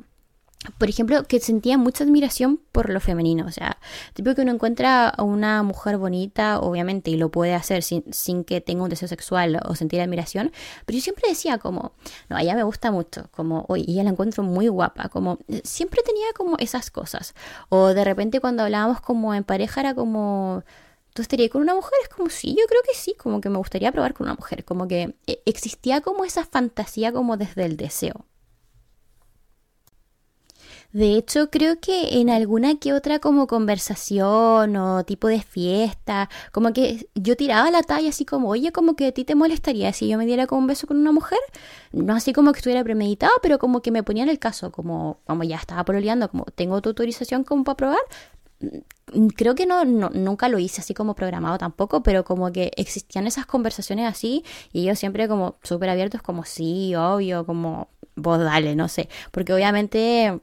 por 0.79 0.89
ejemplo, 0.89 1.25
que 1.25 1.41
sentía 1.41 1.77
mucha 1.77 2.05
admiración 2.05 2.59
por 2.73 2.89
lo 2.89 3.01
femenino. 3.01 3.45
O 3.45 3.51
sea, 3.51 3.77
tipo 4.15 4.35
que 4.35 4.41
uno 4.41 4.53
encuentra 4.53 5.11
a 5.11 5.23
una 5.25 5.63
mujer 5.63 5.99
bonita, 5.99 6.59
obviamente, 6.59 7.11
y 7.11 7.19
lo 7.19 7.31
puede 7.31 7.55
hacer 7.55 7.83
sin, 7.83 8.03
sin 8.15 8.45
que 8.45 8.63
tenga 8.63 8.83
un 8.83 8.89
deseo 8.89 9.09
sexual 9.09 9.61
o 9.67 9.75
sentir 9.75 10.01
admiración. 10.01 10.53
Pero 10.87 10.97
yo 10.97 11.03
siempre 11.03 11.29
decía 11.29 11.59
como, 11.59 11.93
no, 12.31 12.39
ella 12.39 12.55
me 12.55 12.63
gusta 12.63 12.91
mucho, 12.91 13.29
como, 13.31 13.67
oye, 13.69 13.85
ella 13.87 14.05
la 14.05 14.11
encuentro 14.11 14.43
muy 14.43 14.69
guapa, 14.69 15.11
como, 15.11 15.39
siempre 15.65 16.01
tenía 16.03 16.29
como 16.35 16.57
esas 16.59 16.91
cosas. 16.91 17.35
O 17.69 17.89
de 17.89 18.05
repente 18.05 18.41
cuando 18.41 18.63
hablábamos 18.63 19.03
como 19.03 19.35
en 19.35 19.45
pareja 19.45 19.81
era 19.83 19.95
como 19.95 20.65
¿Tú 21.19 21.23
estarías 21.23 21.51
con 21.51 21.63
una 21.63 21.75
mujer? 21.75 21.99
Es 22.01 22.09
como, 22.09 22.31
sí, 22.31 22.55
yo 22.57 22.65
creo 22.69 22.81
que 22.87 22.95
sí, 22.95 23.13
como 23.19 23.41
que 23.41 23.49
me 23.49 23.59
gustaría 23.59 23.91
probar 23.91 24.15
con 24.15 24.29
una 24.29 24.37
mujer, 24.37 24.65
como 24.65 24.87
que 24.87 25.17
eh, 25.27 25.43
existía 25.47 26.01
como 26.01 26.25
esa 26.25 26.45
fantasía 26.45 27.13
como 27.13 27.37
desde 27.37 27.65
el 27.65 27.77
deseo. 27.77 28.25
De 30.93 31.17
hecho, 31.17 31.51
creo 31.51 31.81
que 31.81 32.21
en 32.21 32.31
alguna 32.31 32.77
que 32.77 32.93
otra 32.93 33.19
como 33.19 33.47
conversación 33.49 34.77
o 34.77 35.05
tipo 35.05 35.29
de 35.29 35.43
fiesta, 35.43 36.31
como 36.53 36.73
que 36.73 37.09
yo 37.15 37.37
tiraba 37.37 37.71
la 37.71 37.83
talla 37.83 38.09
así 38.11 38.25
como, 38.25 38.49
oye, 38.49 38.73
como 38.73 38.95
que 38.97 39.09
a 39.09 39.13
ti 39.13 39.25
te 39.25 39.35
molestaría 39.35 39.93
si 39.93 40.09
yo 40.09 40.19
me 40.19 40.25
diera 40.25 40.47
como 40.47 40.61
un 40.63 40.67
beso 40.69 40.87
con 40.87 40.97
una 40.99 41.13
mujer. 41.13 41.41
No 41.93 42.15
así 42.15 42.33
como 42.33 42.53
que 42.53 42.59
estuviera 42.59 42.85
premeditado, 42.85 43.33
pero 43.43 43.59
como 43.59 43.83
que 43.83 43.91
me 43.91 44.03
ponía 44.03 44.23
en 44.23 44.29
el 44.31 44.39
caso, 44.39 44.73
como, 44.73 45.19
como 45.27 45.43
ya 45.45 45.57
estaba 45.57 45.85
pololeando, 45.85 46.31
como 46.31 46.45
tengo 46.45 46.81
tu 46.81 46.91
autorización 46.91 47.45
como 47.45 47.65
para 47.65 47.77
probar, 47.77 48.01
creo 49.37 49.55
que 49.55 49.67
no, 49.67 49.85
nunca 49.85 50.49
lo 50.49 50.59
hice 50.59 50.81
así 50.81 50.95
como 50.95 51.15
programado 51.15 51.59
tampoco, 51.59 52.03
pero 52.03 52.25
como 52.25 52.53
que 52.53 52.73
existían 52.77 53.27
esas 53.27 53.47
conversaciones 53.47 54.07
así 54.07 54.45
y 54.73 54.85
yo 54.85 54.95
siempre 54.95 55.29
como 55.29 55.57
súper 55.63 55.91
abiertos 55.91 56.23
como 56.23 56.45
sí, 56.45 56.95
obvio, 56.95 57.47
como 57.47 57.89
vos 58.17 58.39
dale, 58.41 58.75
no 58.77 58.89
sé, 58.89 59.09
porque 59.31 59.53
obviamente 59.55 60.41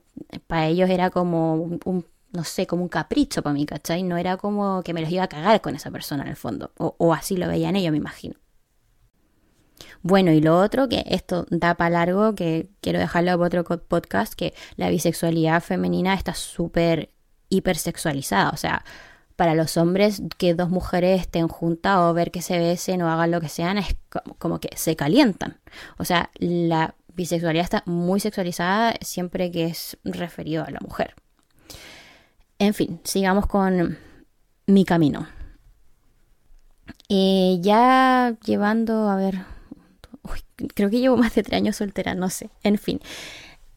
para 0.47 0.67
ellos 0.67 0.89
era 0.89 1.09
como 1.09 1.55
un, 1.55 2.05
no 2.31 2.43
sé, 2.43 2.67
como 2.67 2.83
un 2.83 2.89
capricho 2.89 3.43
para 3.43 3.53
mí, 3.53 3.65
¿cachai? 3.65 4.03
No 4.03 4.17
era 4.17 4.37
como 4.37 4.81
que 4.83 4.93
me 4.93 5.01
los 5.01 5.11
iba 5.11 5.23
a 5.23 5.27
cagar 5.27 5.61
con 5.61 5.75
esa 5.75 5.91
persona 5.91 6.23
en 6.23 6.29
el 6.29 6.35
fondo, 6.35 6.71
o, 6.77 6.95
o 6.97 7.13
así 7.13 7.37
lo 7.37 7.47
veían 7.47 7.75
ellos, 7.75 7.91
me 7.91 7.97
imagino. 7.97 8.35
Bueno, 10.01 10.31
y 10.31 10.39
lo 10.39 10.59
otro, 10.59 10.87
que 10.87 11.03
esto 11.07 11.47
da 11.49 11.75
para 11.75 11.89
largo, 11.89 12.35
que 12.35 12.69
quiero 12.79 12.99
dejarlo 12.99 13.31
para 13.39 13.61
otro 13.61 13.79
podcast, 13.79 14.33
que 14.33 14.53
la 14.77 14.89
bisexualidad 14.89 15.61
femenina 15.63 16.13
está 16.13 16.33
súper 16.35 17.14
hipersexualizada. 17.49 18.49
O 18.49 18.57
sea, 18.57 18.83
para 19.35 19.55
los 19.55 19.77
hombres 19.77 20.21
que 20.37 20.53
dos 20.53 20.69
mujeres 20.69 21.21
estén 21.21 21.47
juntas 21.47 21.97
o 21.97 22.13
ver 22.13 22.31
que 22.31 22.41
se 22.41 22.57
besen 22.57 23.01
o 23.01 23.09
hagan 23.09 23.31
lo 23.31 23.41
que 23.41 23.49
sean, 23.49 23.77
es 23.77 23.95
como, 24.39 24.59
que 24.59 24.69
se 24.75 24.95
calientan. 24.95 25.59
O 25.97 26.05
sea, 26.05 26.29
la 26.39 26.95
bisexualidad 27.13 27.63
está 27.63 27.83
muy 27.85 28.19
sexualizada 28.19 28.93
siempre 29.01 29.51
que 29.51 29.65
es 29.65 29.97
referido 30.03 30.63
a 30.63 30.71
la 30.71 30.79
mujer. 30.79 31.15
En 32.59 32.73
fin, 32.73 33.01
sigamos 33.03 33.47
con 33.47 33.97
mi 34.67 34.85
camino. 34.85 35.27
Eh, 37.09 37.57
ya 37.61 38.35
llevando, 38.45 39.09
a 39.09 39.17
ver, 39.17 39.45
creo 40.73 40.89
que 40.89 40.99
llevo 40.99 41.17
más 41.17 41.35
de 41.35 41.43
tres 41.43 41.57
años 41.57 41.75
soltera, 41.75 42.15
no 42.15 42.29
sé, 42.29 42.49
en 42.63 42.77
fin. 42.77 43.01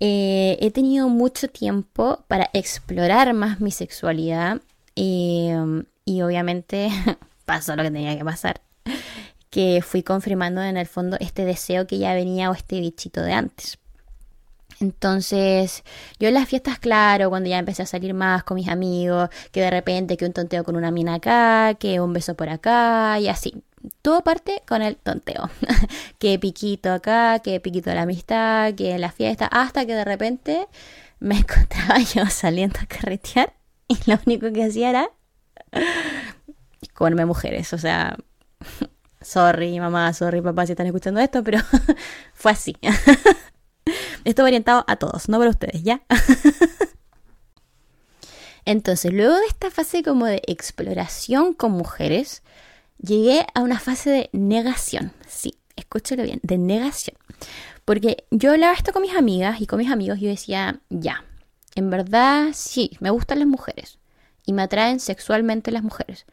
Eh, 0.00 0.56
he 0.60 0.70
tenido 0.70 1.08
mucho 1.08 1.48
tiempo 1.48 2.24
para 2.28 2.50
explorar 2.52 3.34
más 3.34 3.60
mi 3.60 3.72
sexualidad 3.72 4.60
em, 4.94 5.84
y 6.04 6.22
obviamente 6.22 6.90
pasó 7.44 7.74
lo 7.74 7.82
que 7.82 7.90
tenía 7.90 8.16
que 8.16 8.24
pasar, 8.24 8.60
que 9.50 9.82
fui 9.82 10.02
confirmando 10.02 10.62
en 10.62 10.76
el 10.76 10.86
fondo 10.86 11.16
este 11.20 11.44
deseo 11.44 11.86
que 11.86 11.98
ya 11.98 12.14
venía 12.14 12.50
o 12.50 12.54
este 12.54 12.80
bichito 12.80 13.22
de 13.22 13.32
antes. 13.32 13.78
Entonces, 14.80 15.82
yo 16.20 16.28
en 16.28 16.34
las 16.34 16.48
fiestas, 16.48 16.78
claro, 16.78 17.30
cuando 17.30 17.48
ya 17.48 17.58
empecé 17.58 17.82
a 17.82 17.86
salir 17.86 18.14
más 18.14 18.44
con 18.44 18.54
mis 18.54 18.68
amigos, 18.68 19.28
que 19.50 19.60
de 19.60 19.70
repente 19.70 20.16
que 20.16 20.24
un 20.24 20.32
tonteo 20.32 20.62
con 20.62 20.76
una 20.76 20.92
mina 20.92 21.14
acá, 21.14 21.74
que 21.74 22.00
un 22.00 22.12
beso 22.12 22.36
por 22.36 22.48
acá 22.48 23.18
y 23.18 23.26
así 23.28 23.64
todo 24.02 24.22
parte 24.22 24.62
con 24.66 24.82
el 24.82 24.96
tonteo. 24.96 25.50
que 26.18 26.38
piquito 26.38 26.92
acá, 26.92 27.38
que 27.40 27.60
piquito 27.60 27.92
la 27.94 28.02
amistad, 28.02 28.74
que 28.74 28.98
la 28.98 29.12
fiesta, 29.12 29.46
hasta 29.46 29.86
que 29.86 29.94
de 29.94 30.04
repente 30.04 30.66
me 31.20 31.38
encontraba 31.38 31.98
yo 32.00 32.26
saliendo 32.26 32.78
a 32.80 32.86
carretear 32.86 33.52
y 33.88 33.98
lo 34.06 34.18
único 34.26 34.52
que 34.52 34.64
hacía 34.64 34.90
era 34.90 35.10
comerme 36.94 37.26
mujeres. 37.26 37.72
O 37.72 37.78
sea, 37.78 38.16
sorry 39.20 39.78
mamá, 39.80 40.12
sorry 40.12 40.40
papá 40.40 40.66
si 40.66 40.72
están 40.72 40.86
escuchando 40.86 41.20
esto, 41.20 41.42
pero 41.42 41.60
fue 42.34 42.52
así. 42.52 42.76
Esto 44.24 44.44
orientado 44.44 44.84
a 44.86 44.96
todos, 44.96 45.28
no 45.28 45.38
para 45.38 45.50
ustedes, 45.50 45.82
¿ya? 45.82 46.02
Entonces, 48.68 49.14
luego 49.14 49.34
de 49.34 49.46
esta 49.46 49.70
fase 49.70 50.02
como 50.02 50.26
de 50.26 50.42
exploración 50.46 51.54
con 51.54 51.72
mujeres, 51.72 52.42
llegué 52.98 53.46
a 53.54 53.62
una 53.62 53.78
fase 53.78 54.10
de 54.10 54.30
negación. 54.32 55.12
Sí, 55.26 55.54
escúchalo 55.76 56.22
bien, 56.22 56.40
de 56.42 56.58
negación. 56.58 57.16
Porque 57.84 58.24
yo 58.30 58.52
hablaba 58.52 58.74
esto 58.74 58.92
con 58.92 59.02
mis 59.02 59.16
amigas 59.16 59.60
y 59.60 59.66
con 59.66 59.78
mis 59.78 59.90
amigos 59.90 60.20
yo 60.20 60.28
decía, 60.28 60.80
ya, 60.90 61.24
en 61.74 61.90
verdad 61.90 62.48
sí, 62.52 62.90
me 63.00 63.10
gustan 63.10 63.38
las 63.38 63.48
mujeres 63.48 63.98
y 64.44 64.52
me 64.52 64.62
atraen 64.62 65.00
sexualmente 65.00 65.70
las 65.70 65.82
mujeres. 65.82 66.26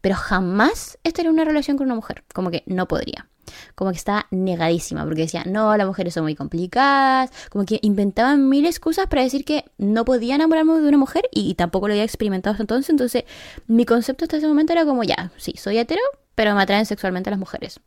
Pero 0.00 0.16
jamás 0.16 0.98
estaría 1.04 1.30
en 1.30 1.34
una 1.34 1.44
relación 1.44 1.76
con 1.76 1.86
una 1.86 1.94
mujer. 1.94 2.24
Como 2.34 2.50
que 2.50 2.62
no 2.66 2.88
podría 2.88 3.29
como 3.74 3.90
que 3.90 3.96
estaba 3.96 4.26
negadísima, 4.30 5.04
porque 5.04 5.22
decía, 5.22 5.44
no, 5.44 5.76
las 5.76 5.86
mujeres 5.86 6.14
son 6.14 6.24
muy 6.24 6.34
complicadas, 6.34 7.30
como 7.50 7.64
que 7.64 7.78
inventaban 7.82 8.48
mil 8.48 8.66
excusas 8.66 9.06
para 9.06 9.22
decir 9.22 9.44
que 9.44 9.64
no 9.78 10.04
podía 10.04 10.34
enamorarme 10.34 10.80
de 10.80 10.88
una 10.88 10.98
mujer 10.98 11.28
y, 11.32 11.54
tampoco 11.54 11.88
lo 11.88 11.94
había 11.94 12.04
experimentado 12.04 12.52
hasta 12.52 12.62
entonces, 12.62 12.90
entonces 12.90 13.24
mi 13.66 13.84
concepto 13.84 14.24
hasta 14.24 14.36
ese 14.36 14.48
momento 14.48 14.72
era 14.72 14.84
como, 14.84 15.02
ya, 15.04 15.32
sí, 15.36 15.54
soy 15.56 15.78
hetero, 15.78 16.02
pero 16.34 16.54
me 16.54 16.62
atraen 16.62 16.86
sexualmente 16.86 17.30
las 17.30 17.38
mujeres. 17.38 17.80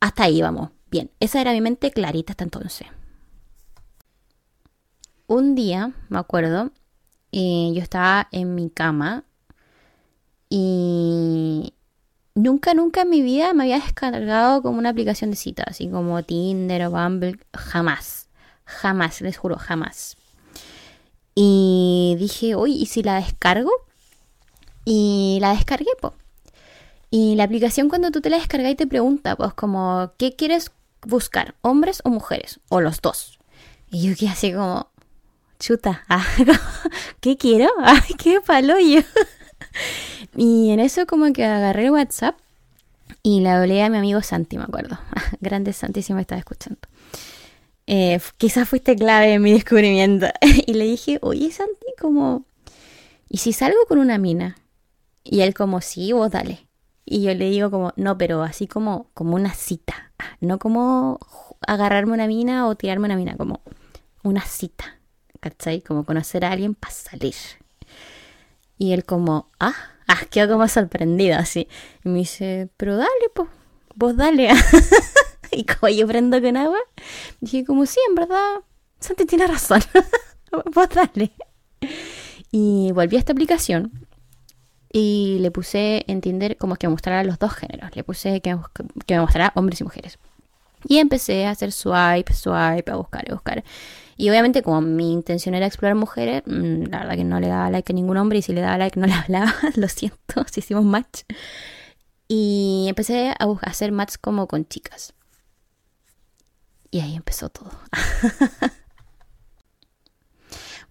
Hasta 0.00 0.24
ahí 0.24 0.42
vamos, 0.42 0.70
bien, 0.90 1.10
esa 1.20 1.40
era 1.40 1.52
mi 1.52 1.60
mente 1.60 1.90
clarita 1.90 2.32
hasta 2.32 2.44
entonces. 2.44 2.88
Un 5.26 5.54
día, 5.54 5.92
me 6.08 6.18
acuerdo, 6.18 6.72
eh, 7.30 7.72
yo 7.74 7.80
estaba 7.80 8.28
en 8.32 8.54
mi 8.54 8.68
cama 8.68 9.24
y 10.50 11.72
nunca, 12.34 12.74
nunca 12.74 13.02
en 13.02 13.10
mi 13.10 13.22
vida 13.22 13.52
me 13.54 13.64
había 13.64 13.80
descargado 13.80 14.62
como 14.62 14.78
una 14.78 14.90
aplicación 14.90 15.30
de 15.30 15.36
citas, 15.36 15.66
así 15.68 15.88
como 15.88 16.22
Tinder 16.22 16.84
o 16.86 16.90
Bumble, 16.90 17.38
jamás, 17.54 18.28
jamás, 18.64 19.20
les 19.20 19.36
juro, 19.36 19.56
jamás. 19.56 20.16
Y 21.34 22.16
dije, 22.18 22.56
uy, 22.56 22.72
¿y 22.74 22.86
si 22.86 23.02
la 23.02 23.16
descargo? 23.16 23.70
Y 24.84 25.38
la 25.40 25.54
descargué, 25.54 25.90
pues. 26.00 26.12
Y 27.10 27.34
la 27.36 27.44
aplicación 27.44 27.88
cuando 27.88 28.10
tú 28.10 28.20
te 28.20 28.30
la 28.30 28.38
descargas 28.38 28.72
y 28.72 28.74
te 28.74 28.86
pregunta, 28.86 29.36
pues 29.36 29.52
como, 29.54 30.12
¿qué 30.18 30.34
quieres 30.34 30.72
buscar? 31.02 31.54
¿Hombres 31.60 32.00
o 32.04 32.10
mujeres? 32.10 32.60
O 32.68 32.80
los 32.80 33.00
dos. 33.00 33.38
Y 33.90 34.08
yo 34.08 34.16
quedé 34.16 34.30
así 34.30 34.52
como, 34.52 34.88
chuta, 35.58 36.04
ah, 36.08 36.24
¿qué 37.20 37.36
quiero? 37.36 37.70
Qué 38.18 38.40
palo 38.40 38.78
yo. 38.78 39.00
Y 40.36 40.70
en 40.70 40.80
eso 40.80 41.06
como 41.06 41.32
que 41.32 41.44
agarré 41.44 41.90
WhatsApp 41.90 42.36
y 43.22 43.40
le 43.40 43.50
hablé 43.50 43.82
a 43.82 43.90
mi 43.90 43.98
amigo 43.98 44.22
Santi, 44.22 44.56
me 44.56 44.64
acuerdo. 44.64 44.98
Grande 45.40 45.72
Santi 45.72 46.02
si 46.02 46.14
me 46.14 46.22
estaba 46.22 46.38
escuchando. 46.38 46.80
Eh, 47.86 48.20
quizás 48.38 48.68
fuiste 48.68 48.96
clave 48.96 49.34
en 49.34 49.42
mi 49.42 49.52
descubrimiento. 49.52 50.26
y 50.66 50.74
le 50.74 50.84
dije, 50.84 51.18
oye 51.22 51.50
Santi, 51.50 51.86
como... 52.00 52.44
¿Y 53.28 53.38
si 53.38 53.52
salgo 53.52 53.78
con 53.88 53.98
una 53.98 54.18
mina? 54.18 54.56
Y 55.24 55.40
él 55.40 55.54
como, 55.54 55.80
sí, 55.80 56.12
vos 56.12 56.30
dale. 56.30 56.66
Y 57.04 57.22
yo 57.22 57.34
le 57.34 57.50
digo 57.50 57.70
como, 57.70 57.92
no, 57.96 58.18
pero 58.18 58.42
así 58.42 58.66
como, 58.66 59.06
como 59.14 59.34
una 59.34 59.54
cita. 59.54 60.12
No 60.40 60.58
como 60.58 61.18
agarrarme 61.66 62.12
una 62.12 62.26
mina 62.26 62.66
o 62.66 62.74
tirarme 62.74 63.06
una 63.06 63.16
mina, 63.16 63.36
como 63.36 63.60
una 64.22 64.42
cita. 64.42 64.98
¿Cachai? 65.40 65.80
Como 65.80 66.04
conocer 66.04 66.44
a 66.44 66.52
alguien 66.52 66.74
para 66.74 66.92
salir. 66.92 67.34
Y 68.82 68.92
él 68.94 69.04
como, 69.04 69.48
ah, 69.60 69.76
ah, 70.08 70.22
quedó 70.28 70.54
como 70.54 70.66
sorprendida 70.66 71.38
así. 71.38 71.68
Y 72.04 72.08
me 72.08 72.18
dice, 72.18 72.68
pero 72.76 72.96
dale, 72.96 73.30
pues, 73.32 73.48
vos 73.94 74.16
dale. 74.16 74.50
y 75.52 75.64
como 75.64 75.88
yo 75.88 76.04
prendo 76.08 76.42
con 76.42 76.56
agua, 76.56 76.80
dije 77.40 77.64
como, 77.64 77.86
sí, 77.86 78.00
en 78.08 78.16
verdad, 78.16 78.56
Santi 78.98 79.24
tiene 79.24 79.46
razón. 79.46 79.82
vos 80.74 80.88
dale. 80.88 81.30
Y 82.50 82.90
volví 82.90 83.14
a 83.14 83.20
esta 83.20 83.32
aplicación 83.32 84.08
y 84.92 85.38
le 85.38 85.52
puse 85.52 86.04
en 86.08 86.20
Tinder 86.20 86.56
como 86.56 86.74
que 86.74 86.88
me 86.88 86.90
mostrara 86.90 87.22
los 87.22 87.38
dos 87.38 87.52
géneros. 87.52 87.94
Le 87.94 88.02
puse 88.02 88.40
que, 88.40 88.58
que 89.06 89.14
me 89.14 89.20
mostrara 89.20 89.52
hombres 89.54 89.80
y 89.80 89.84
mujeres. 89.84 90.18
Y 90.88 90.98
empecé 90.98 91.46
a 91.46 91.50
hacer 91.50 91.70
swipe, 91.70 92.34
swipe, 92.34 92.90
a 92.90 92.96
buscar, 92.96 93.30
a 93.30 93.34
buscar. 93.34 93.62
Y 94.16 94.28
obviamente 94.30 94.62
como 94.62 94.80
mi 94.80 95.12
intención 95.12 95.54
era 95.54 95.66
explorar 95.66 95.96
mujeres, 95.96 96.42
mm, 96.46 96.84
la 96.90 97.00
verdad 97.00 97.16
que 97.16 97.24
no 97.24 97.40
le 97.40 97.48
daba 97.48 97.70
like 97.70 97.92
a 97.92 97.94
ningún 97.94 98.16
hombre 98.16 98.38
y 98.38 98.42
si 98.42 98.52
le 98.52 98.60
daba 98.60 98.78
like 98.78 98.98
no 98.98 99.06
le 99.06 99.12
hablaba, 99.14 99.54
lo 99.76 99.88
siento, 99.88 100.44
si 100.50 100.60
hicimos 100.60 100.84
match. 100.84 101.22
Y 102.28 102.86
empecé 102.88 103.30
a, 103.30 103.46
hacer 103.62 103.92
match 103.92 104.14
como 104.20 104.46
con 104.46 104.66
chicas. 104.66 105.14
Y 106.90 107.00
ahí 107.00 107.16
empezó 107.16 107.48
todo. 107.48 107.70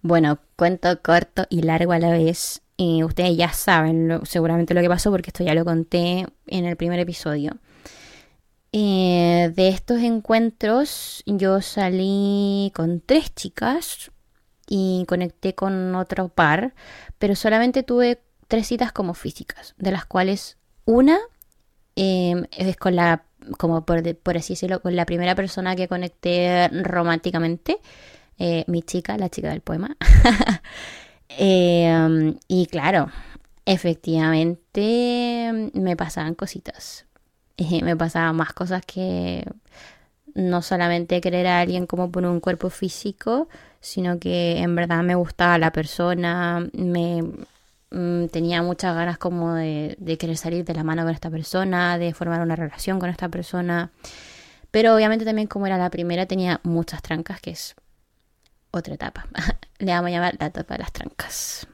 bueno, 0.02 0.38
cuento 0.56 1.00
corto 1.00 1.46
y 1.48 1.62
largo 1.62 1.92
a 1.92 1.98
la 1.98 2.10
vez. 2.10 2.62
Y 2.76 3.04
ustedes 3.04 3.36
ya 3.36 3.52
saben 3.52 4.20
seguramente 4.24 4.74
lo 4.74 4.80
que 4.80 4.88
pasó 4.88 5.10
porque 5.10 5.30
esto 5.30 5.44
ya 5.44 5.54
lo 5.54 5.64
conté 5.64 6.26
en 6.46 6.64
el 6.64 6.76
primer 6.76 6.98
episodio. 6.98 7.58
Eh, 8.74 9.52
de 9.54 9.68
estos 9.68 10.00
encuentros 10.00 11.22
yo 11.26 11.60
salí 11.60 12.72
con 12.74 13.02
tres 13.02 13.34
chicas 13.34 14.10
y 14.66 15.04
conecté 15.06 15.54
con 15.54 15.94
otro 15.94 16.30
par, 16.30 16.74
pero 17.18 17.36
solamente 17.36 17.82
tuve 17.82 18.22
tres 18.48 18.68
citas 18.68 18.90
como 18.92 19.12
físicas, 19.14 19.74
de 19.76 19.92
las 19.92 20.06
cuales 20.06 20.56
una 20.86 21.18
em, 21.96 22.46
es 22.50 22.76
con 22.76 22.96
la, 22.96 23.24
como 23.58 23.84
por, 23.84 24.02
así 24.36 24.54
decirlo, 24.54 24.80
con 24.80 24.96
la 24.96 25.06
primera 25.06 25.34
persona 25.34 25.76
que 25.76 25.88
conecté 25.88 26.68
románticamente, 26.68 27.78
eh, 28.38 28.64
mi 28.68 28.82
chica, 28.82 29.18
la 29.18 29.28
chica 29.28 29.50
del 29.50 29.60
poema. 29.60 29.96
Em, 31.38 32.36
y 32.46 32.66
claro, 32.66 33.10
efectivamente 33.64 35.70
me 35.72 35.96
pasaban 35.96 36.34
cositas 36.34 37.06
me 37.82 37.96
pasaban 37.96 38.36
más 38.36 38.52
cosas 38.52 38.84
que 38.84 39.44
no 40.34 40.62
solamente 40.62 41.20
querer 41.20 41.46
a 41.46 41.60
alguien 41.60 41.86
como 41.86 42.10
por 42.10 42.24
un 42.24 42.40
cuerpo 42.40 42.70
físico, 42.70 43.48
sino 43.80 44.18
que 44.18 44.58
en 44.58 44.74
verdad 44.74 45.02
me 45.02 45.14
gustaba 45.14 45.58
la 45.58 45.72
persona, 45.72 46.66
me 46.72 47.22
mm, 47.90 48.26
tenía 48.28 48.62
muchas 48.62 48.94
ganas 48.94 49.18
como 49.18 49.54
de, 49.54 49.96
de 49.98 50.18
querer 50.18 50.36
salir 50.36 50.64
de 50.64 50.74
la 50.74 50.84
mano 50.84 51.02
con 51.02 51.12
esta 51.12 51.30
persona, 51.30 51.98
de 51.98 52.14
formar 52.14 52.40
una 52.40 52.56
relación 52.56 52.98
con 52.98 53.10
esta 53.10 53.28
persona. 53.28 53.90
Pero 54.70 54.94
obviamente 54.94 55.24
también 55.24 55.48
como 55.48 55.66
era 55.66 55.76
la 55.76 55.90
primera 55.90 56.26
tenía 56.26 56.60
muchas 56.64 57.02
trancas, 57.02 57.40
que 57.40 57.50
es 57.50 57.74
otra 58.70 58.94
etapa. 58.94 59.26
Le 59.78 59.92
vamos 59.92 60.08
a 60.08 60.10
llamar 60.10 60.36
la 60.40 60.46
etapa 60.46 60.74
de 60.74 60.80
las 60.80 60.92
trancas. 60.92 61.66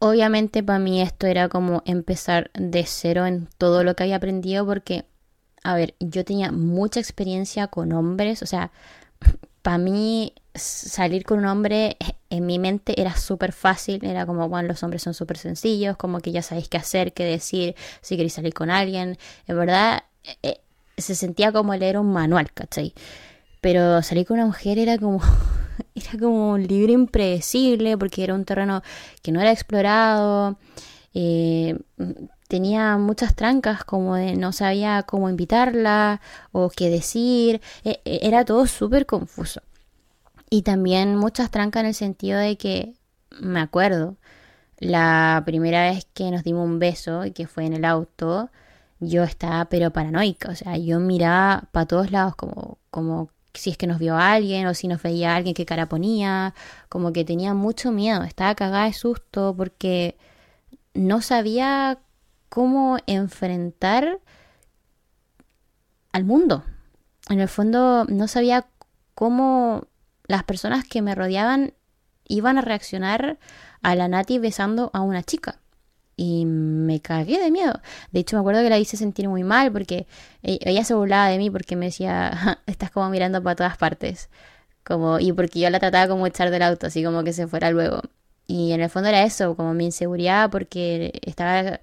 Obviamente 0.00 0.62
para 0.62 0.78
mí 0.78 1.02
esto 1.02 1.26
era 1.26 1.48
como 1.48 1.82
empezar 1.84 2.50
de 2.54 2.84
cero 2.86 3.26
en 3.26 3.48
todo 3.58 3.82
lo 3.82 3.96
que 3.96 4.04
había 4.04 4.16
aprendido 4.16 4.64
porque, 4.64 5.04
a 5.64 5.74
ver, 5.74 5.94
yo 5.98 6.24
tenía 6.24 6.52
mucha 6.52 7.00
experiencia 7.00 7.66
con 7.66 7.92
hombres, 7.92 8.42
o 8.42 8.46
sea, 8.46 8.70
para 9.62 9.78
mí 9.78 10.34
salir 10.54 11.24
con 11.24 11.40
un 11.40 11.46
hombre 11.46 11.96
en 12.30 12.46
mi 12.46 12.58
mente 12.58 13.00
era 13.00 13.16
súper 13.16 13.52
fácil, 13.52 14.04
era 14.04 14.24
como, 14.24 14.48
bueno, 14.48 14.68
los 14.68 14.82
hombres 14.82 15.02
son 15.02 15.14
súper 15.14 15.36
sencillos, 15.36 15.96
como 15.96 16.20
que 16.20 16.30
ya 16.30 16.42
sabéis 16.42 16.68
qué 16.68 16.76
hacer, 16.76 17.12
qué 17.12 17.24
decir, 17.24 17.74
si 18.00 18.16
queréis 18.16 18.34
salir 18.34 18.54
con 18.54 18.70
alguien, 18.70 19.18
en 19.46 19.56
verdad 19.56 20.04
eh, 20.42 20.60
se 20.96 21.14
sentía 21.14 21.52
como 21.52 21.74
leer 21.74 21.98
un 21.98 22.12
manual, 22.12 22.52
¿cachai? 22.52 22.94
Pero 23.60 24.02
salir 24.02 24.26
con 24.26 24.36
una 24.36 24.46
mujer 24.46 24.78
era 24.78 24.96
como 24.96 25.20
era 25.98 26.18
como 26.18 26.52
un 26.52 26.66
libro 26.66 26.92
impredecible 26.92 27.96
porque 27.98 28.24
era 28.24 28.34
un 28.34 28.44
terreno 28.44 28.82
que 29.22 29.32
no 29.32 29.40
era 29.40 29.52
explorado. 29.52 30.58
Eh, 31.14 31.78
tenía 32.48 32.96
muchas 32.96 33.34
trancas 33.34 33.84
como 33.84 34.16
de 34.16 34.36
no 34.36 34.52
sabía 34.52 35.02
cómo 35.04 35.28
invitarla 35.28 36.20
o 36.52 36.70
qué 36.70 36.90
decir. 36.90 37.60
E, 37.84 38.00
e, 38.04 38.20
era 38.22 38.44
todo 38.44 38.66
súper 38.66 39.06
confuso. 39.06 39.62
Y 40.50 40.62
también 40.62 41.16
muchas 41.16 41.50
trancas 41.50 41.80
en 41.82 41.86
el 41.88 41.94
sentido 41.94 42.38
de 42.38 42.56
que 42.56 42.94
me 43.40 43.60
acuerdo 43.60 44.16
la 44.78 45.42
primera 45.46 45.90
vez 45.90 46.06
que 46.14 46.30
nos 46.30 46.44
dimos 46.44 46.64
un 46.66 46.78
beso 46.78 47.24
y 47.26 47.32
que 47.32 47.46
fue 47.46 47.66
en 47.66 47.74
el 47.74 47.84
auto, 47.84 48.50
yo 49.00 49.24
estaba 49.24 49.66
pero 49.66 49.92
paranoica, 49.92 50.50
o 50.50 50.54
sea, 50.54 50.76
yo 50.76 51.00
miraba 51.00 51.64
para 51.72 51.86
todos 51.86 52.10
lados 52.10 52.36
como, 52.36 52.78
como 52.90 53.30
si 53.58 53.70
es 53.70 53.76
que 53.76 53.86
nos 53.86 53.98
vio 53.98 54.16
a 54.16 54.32
alguien 54.32 54.66
o 54.66 54.74
si 54.74 54.88
nos 54.88 55.02
veía 55.02 55.32
a 55.32 55.36
alguien 55.36 55.54
qué 55.54 55.66
cara 55.66 55.88
ponía, 55.88 56.54
como 56.88 57.12
que 57.12 57.24
tenía 57.24 57.54
mucho 57.54 57.92
miedo, 57.92 58.22
estaba 58.22 58.54
cagada 58.54 58.84
de 58.84 58.92
susto 58.92 59.54
porque 59.56 60.16
no 60.94 61.20
sabía 61.20 61.98
cómo 62.48 62.98
enfrentar 63.06 64.20
al 66.12 66.24
mundo. 66.24 66.64
En 67.28 67.40
el 67.40 67.48
fondo 67.48 68.04
no 68.06 68.28
sabía 68.28 68.66
cómo 69.14 69.86
las 70.26 70.44
personas 70.44 70.84
que 70.84 71.02
me 71.02 71.14
rodeaban 71.14 71.74
iban 72.26 72.58
a 72.58 72.62
reaccionar 72.62 73.38
a 73.82 73.94
la 73.94 74.08
Nati 74.08 74.38
besando 74.38 74.90
a 74.92 75.00
una 75.00 75.22
chica 75.22 75.60
y 76.18 76.44
me 76.46 77.00
cagué 77.00 77.38
de 77.40 77.50
miedo. 77.52 77.80
De 78.10 78.20
hecho, 78.20 78.36
me 78.36 78.40
acuerdo 78.40 78.60
que 78.62 78.68
la 78.70 78.78
hice 78.78 78.96
sentir 78.96 79.28
muy 79.28 79.44
mal 79.44 79.72
porque 79.72 80.06
e-, 80.42 80.58
ella 80.62 80.84
se 80.84 80.94
burlaba 80.94 81.28
de 81.28 81.38
mí 81.38 81.48
porque 81.48 81.76
me 81.76 81.86
decía, 81.86 82.60
estás 82.66 82.90
como 82.90 83.08
mirando 83.08 83.42
para 83.42 83.56
todas 83.56 83.78
partes. 83.78 84.28
Como, 84.84 85.20
y 85.20 85.32
porque 85.32 85.60
yo 85.60 85.70
la 85.70 85.78
trataba 85.80 86.08
como 86.08 86.26
echar 86.26 86.50
del 86.50 86.62
auto, 86.62 86.88
así 86.88 87.04
como 87.04 87.22
que 87.24 87.32
se 87.32 87.46
fuera 87.46 87.70
luego. 87.70 88.02
Y 88.48 88.72
en 88.72 88.80
el 88.82 88.90
fondo 88.90 89.08
era 89.08 89.22
eso, 89.22 89.54
como 89.56 89.74
mi 89.74 89.86
inseguridad 89.86 90.50
porque 90.50 91.20
estaba, 91.22 91.80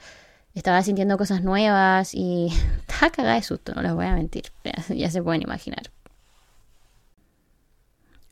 estaba 0.54 0.82
sintiendo 0.84 1.18
cosas 1.18 1.42
nuevas 1.44 2.13
y 2.13 2.50
estaba 2.88 3.12
cagada 3.12 3.36
de 3.36 3.44
susto, 3.44 3.74
no 3.74 3.82
les 3.84 3.94
voy 3.94 4.06
a 4.06 4.15
mentir. 4.15 4.51
ya 4.89 5.10
se 5.12 5.24
pueden 5.24 5.44
imaginar. 5.44 5.92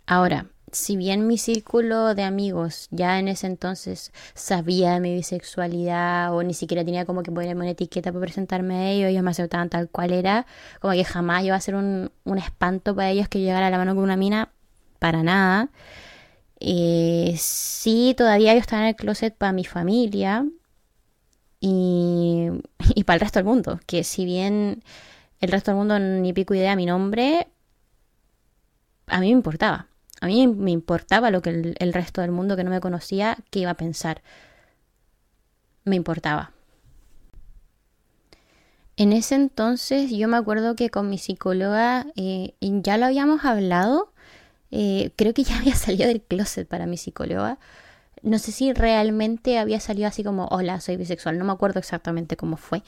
Ahora, 0.06 0.48
si 0.74 0.98
bien 0.98 1.28
mi 1.28 1.38
círculo 1.38 2.16
de 2.16 2.24
amigos 2.24 2.88
ya 2.92 3.20
en 3.20 3.28
ese 3.28 3.48
entonces 3.48 4.12
sabía 4.34 4.94
de 4.94 5.00
mi 5.00 5.14
bisexualidad 5.14 6.36
o 6.36 6.44
ni 6.44 6.54
siquiera 6.54 6.84
tenía 6.84 7.06
como 7.06 7.24
que 7.24 7.32
ponerme 7.32 7.62
una 7.62 7.72
etiqueta 7.72 8.12
para 8.12 8.22
presentarme 8.26 8.76
a 8.76 8.90
ellos, 8.90 9.10
ellos 9.10 9.24
me 9.24 9.32
aceptaban 9.32 9.70
tal 9.70 9.90
cual 9.90 10.12
era, 10.12 10.46
como 10.82 10.94
que 10.94 11.04
jamás 11.06 11.44
iba 11.44 11.56
a 11.56 11.62
ser 11.62 11.76
un, 11.76 12.12
espanto 12.38 12.96
para 12.96 13.10
ellos 13.12 13.30
que 13.30 13.40
llegara 13.40 13.68
a 13.68 13.70
la 13.70 13.78
mano 13.78 13.96
con 13.96 14.04
una 14.04 14.18
mina, 14.18 14.50
para 15.00 15.24
nada. 15.24 15.70
Eh, 16.60 17.36
sí, 17.38 18.16
todavía 18.18 18.54
yo 18.54 18.60
estaba 18.60 18.84
en 18.84 18.90
el 18.90 18.96
closet 18.96 19.36
para 19.36 19.52
mi 19.52 19.66
familia 19.66 20.46
y, 21.60 22.50
y 22.96 23.04
para 23.04 23.16
el 23.16 23.22
resto 23.22 23.40
del 23.40 23.46
mundo, 23.46 23.80
que 23.86 24.04
si 24.04 24.26
bien 24.26 24.84
el 25.40 25.52
resto 25.52 25.72
del 25.72 25.78
mundo 25.78 26.00
ni 26.00 26.34
pico 26.34 26.54
idea 26.54 26.76
mi 26.76 26.86
nombre, 26.86 27.48
a 29.08 29.20
mí 29.20 29.28
me 29.28 29.34
importaba 29.34 29.88
a 30.24 30.28
mí 30.28 30.48
me 30.48 30.72
importaba 30.72 31.32
lo 31.32 31.42
que 31.42 31.76
el, 31.78 31.94
resto 31.94 32.22
del 32.22 32.32
mundo 32.32 32.56
que 32.56 32.64
no 32.64 32.70
me 32.70 32.80
conocía, 32.80 33.36
que 33.50 33.60
iba 33.60 33.72
a 33.72 33.74
pensar. 33.74 34.22
Me 35.84 35.98
importaba. 35.98 36.54
En 38.96 39.12
ese 39.12 39.36
entonces 39.36 40.12
yo 40.12 40.30
me 40.30 40.38
acuerdo 40.38 40.78
que 40.78 40.90
con 40.90 41.10
mi 41.10 41.18
psicóloga 41.18 42.08
eh, 42.16 42.54
ya 42.62 42.98
lo 42.98 43.08
habíamos 43.08 43.44
hablado. 43.44 44.14
Eh, 44.72 45.12
creo 45.18 45.34
que 45.34 45.44
ya 45.44 45.58
había 45.60 45.76
salido 45.76 46.08
del 46.08 46.22
closet 46.22 46.70
para 46.70 46.86
mi 46.86 46.96
psicóloga. 46.96 47.60
No 48.22 48.40
sé 48.40 48.54
si 48.54 48.72
realmente 48.72 49.58
había 49.58 49.82
salido 49.82 50.08
así 50.08 50.24
como, 50.24 50.46
hola, 50.52 50.80
soy 50.80 50.96
bisexual. 50.96 51.38
No 51.38 51.44
me 51.44 51.52
acuerdo 51.52 51.80
exactamente 51.80 52.38
cómo 52.38 52.56
fue. 52.56 52.82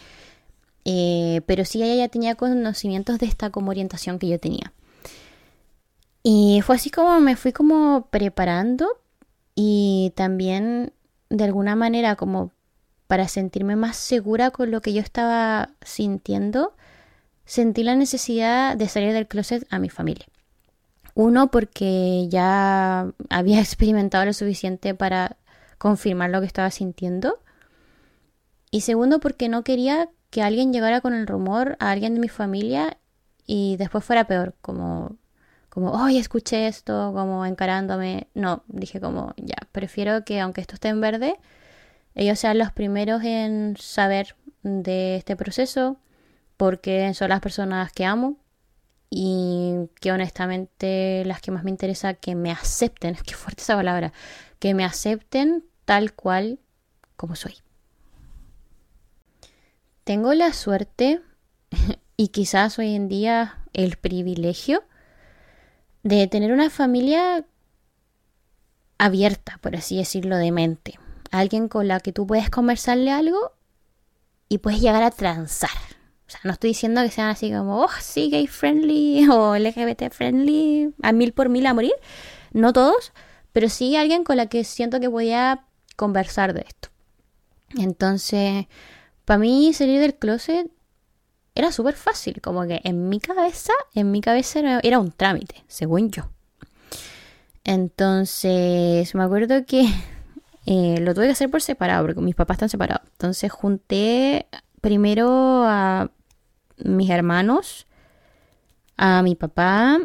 Eh, 0.85 1.41
pero 1.47 1.65
sí 1.65 1.83
ella 1.83 1.95
ya 1.95 2.07
tenía 2.07 2.35
conocimientos 2.35 3.19
de 3.19 3.25
esta 3.25 3.49
como 3.49 3.71
orientación 3.71 4.19
que 4.19 4.29
yo 4.29 4.39
tenía. 4.39 4.71
Y 6.27 6.61
fue 6.63 6.77
así 6.77 6.89
como 6.89 7.19
me 7.19 7.35
fui 7.35 7.53
como 7.53 8.07
preparando 8.09 8.87
y 9.53 10.11
también 10.15 10.91
de 11.29 11.43
alguna 11.43 11.75
manera 11.75 12.15
como 12.15 12.51
para 13.05 13.27
sentirme 13.27 13.75
más 13.75 13.95
segura 13.95 14.49
con 14.49 14.71
lo 14.71 14.81
que 14.81 14.91
yo 14.91 15.01
estaba 15.01 15.69
sintiendo, 15.83 16.73
sentí 17.45 17.83
la 17.83 17.95
necesidad 17.95 18.75
de 18.75 18.87
salir 18.87 19.13
del 19.13 19.27
closet 19.27 19.67
a 19.69 19.77
mi 19.77 19.91
familia. 19.91 20.25
Uno, 21.13 21.51
porque 21.51 22.27
ya 22.27 23.07
había 23.29 23.59
experimentado 23.59 24.25
lo 24.25 24.33
suficiente 24.33 24.95
para 24.95 25.37
confirmar 25.77 26.31
lo 26.31 26.39
que 26.39 26.47
estaba 26.47 26.71
sintiendo. 26.71 27.37
Y 28.71 28.81
segundo, 28.81 29.19
porque 29.19 29.47
no 29.47 29.63
quería 29.63 30.09
que 30.31 30.41
alguien 30.41 30.73
llegara 30.73 31.01
con 31.01 31.13
el 31.13 31.27
rumor 31.27 31.77
a 31.79 31.91
alguien 31.91 32.15
de 32.15 32.19
mi 32.19 32.29
familia 32.29 32.97
y 33.45 33.77
después 33.77 34.03
fuera 34.03 34.25
peor, 34.25 34.55
como 34.61 35.19
como, 35.75 35.91
hoy 35.91 36.17
escuché 36.17 36.67
esto, 36.67 37.11
como 37.13 37.45
encarándome. 37.45 38.29
No, 38.33 38.63
dije 38.69 39.01
como, 39.01 39.33
ya, 39.35 39.57
prefiero 39.73 40.23
que 40.23 40.39
aunque 40.39 40.61
esto 40.61 40.75
esté 40.75 40.87
en 40.87 41.01
verde, 41.01 41.37
ellos 42.15 42.39
sean 42.39 42.57
los 42.57 42.71
primeros 42.71 43.21
en 43.25 43.75
saber 43.77 44.37
de 44.63 45.17
este 45.17 45.35
proceso, 45.35 45.97
porque 46.55 47.13
son 47.13 47.27
las 47.27 47.41
personas 47.41 47.91
que 47.91 48.05
amo 48.05 48.37
y 49.09 49.89
que 49.99 50.13
honestamente 50.13 51.23
las 51.25 51.41
que 51.41 51.51
más 51.51 51.65
me 51.65 51.71
interesa 51.71 52.13
que 52.13 52.35
me 52.35 52.51
acepten, 52.51 53.17
qué 53.25 53.33
fuerte 53.35 53.61
esa 53.61 53.75
palabra, 53.75 54.13
que 54.59 54.73
me 54.73 54.85
acepten 54.85 55.65
tal 55.83 56.13
cual 56.13 56.57
como 57.17 57.35
soy. 57.35 57.55
Tengo 60.05 60.33
la 60.33 60.53
suerte 60.53 61.21
y 62.15 62.29
quizás 62.29 62.79
hoy 62.79 62.95
en 62.95 63.09
día 63.09 63.57
el 63.73 63.97
privilegio 63.97 64.85
de 66.05 66.27
tener 66.27 66.53
una 66.53 66.69
familia 66.69 67.45
abierta, 68.99 69.57
por 69.59 69.75
así 69.75 69.97
decirlo, 69.97 70.37
de 70.37 70.51
mente. 70.51 70.99
Alguien 71.31 71.67
con 71.67 71.87
la 71.87 71.99
que 71.99 72.13
tú 72.13 72.27
puedes 72.27 72.51
conversarle 72.51 73.11
algo 73.11 73.53
y 74.47 74.59
puedes 74.59 74.81
llegar 74.81 75.01
a 75.01 75.09
transar. 75.09 75.71
O 76.27 76.29
sea, 76.29 76.39
no 76.43 76.51
estoy 76.51 76.69
diciendo 76.69 77.01
que 77.01 77.09
sean 77.09 77.29
así 77.29 77.51
como, 77.51 77.81
oh, 77.81 77.89
sí, 77.99 78.29
gay 78.29 78.45
friendly 78.45 79.27
o 79.31 79.57
LGBT 79.57 80.11
friendly, 80.11 80.93
a 81.01 81.11
mil 81.11 81.33
por 81.33 81.49
mil 81.49 81.65
a 81.65 81.73
morir. 81.73 81.95
No 82.53 82.71
todos, 82.71 83.11
pero 83.51 83.67
sí 83.67 83.95
alguien 83.95 84.23
con 84.23 84.37
la 84.37 84.45
que 84.45 84.63
siento 84.63 84.99
que 84.99 85.09
podía 85.09 85.65
conversar 85.95 86.53
de 86.53 86.65
esto. 86.67 86.89
Entonces, 87.79 88.67
para 89.25 89.39
mí 89.39 89.73
salir 89.73 89.99
del 89.99 90.13
closet 90.13 90.69
era 91.55 91.71
súper 91.71 91.95
fácil, 91.95 92.41
como 92.41 92.67
que 92.67 92.81
en 92.83 93.07
mi 93.07 93.19
cabeza, 93.19 93.73
en 93.93 94.11
mi 94.11 94.19
cabeza 94.19 94.79
era, 94.83 94.99
un 94.99 95.11
trámite, 95.11 95.63
según 95.67 96.11
yo. 96.11 96.29
Entonces, 97.63 99.15
me 99.15 99.23
acuerdo 99.23 99.65
que 99.65 99.87
eh, 100.65 100.99
lo 100.99 101.13
tuve 101.13 101.25
que 101.25 101.31
hacer 101.31 101.49
por 101.49 101.61
separado, 101.61 102.05
porque 102.05 102.21
mis 102.21 102.35
papás 102.35 102.55
están 102.55 102.69
separados. 102.69 103.07
Entonces, 103.13 103.51
junté 103.51 104.47
primero 104.81 105.63
a 105.65 106.11
mis 106.77 107.09
hermanos, 107.09 107.87
a 108.97 109.23
mi 109.23 109.35
papá, 109.35 109.99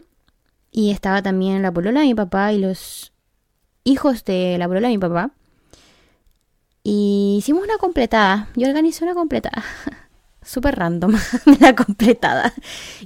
y 0.70 0.92
estaba 0.92 1.20
también 1.20 1.62
la 1.62 1.72
polola 1.72 2.00
de 2.00 2.06
mi 2.06 2.14
papá 2.14 2.52
y 2.52 2.58
los 2.58 3.12
hijos 3.82 4.24
de 4.24 4.56
la 4.56 4.68
polola 4.68 4.86
de 4.86 4.94
mi 4.94 5.00
papá. 5.00 5.32
Y 6.84 7.36
hicimos 7.38 7.64
una 7.64 7.76
completada. 7.76 8.48
Yo 8.54 8.68
organizé 8.68 9.04
una 9.04 9.14
completada. 9.14 9.64
súper 10.50 10.76
random, 10.76 11.14
la 11.60 11.74
completada. 11.74 12.52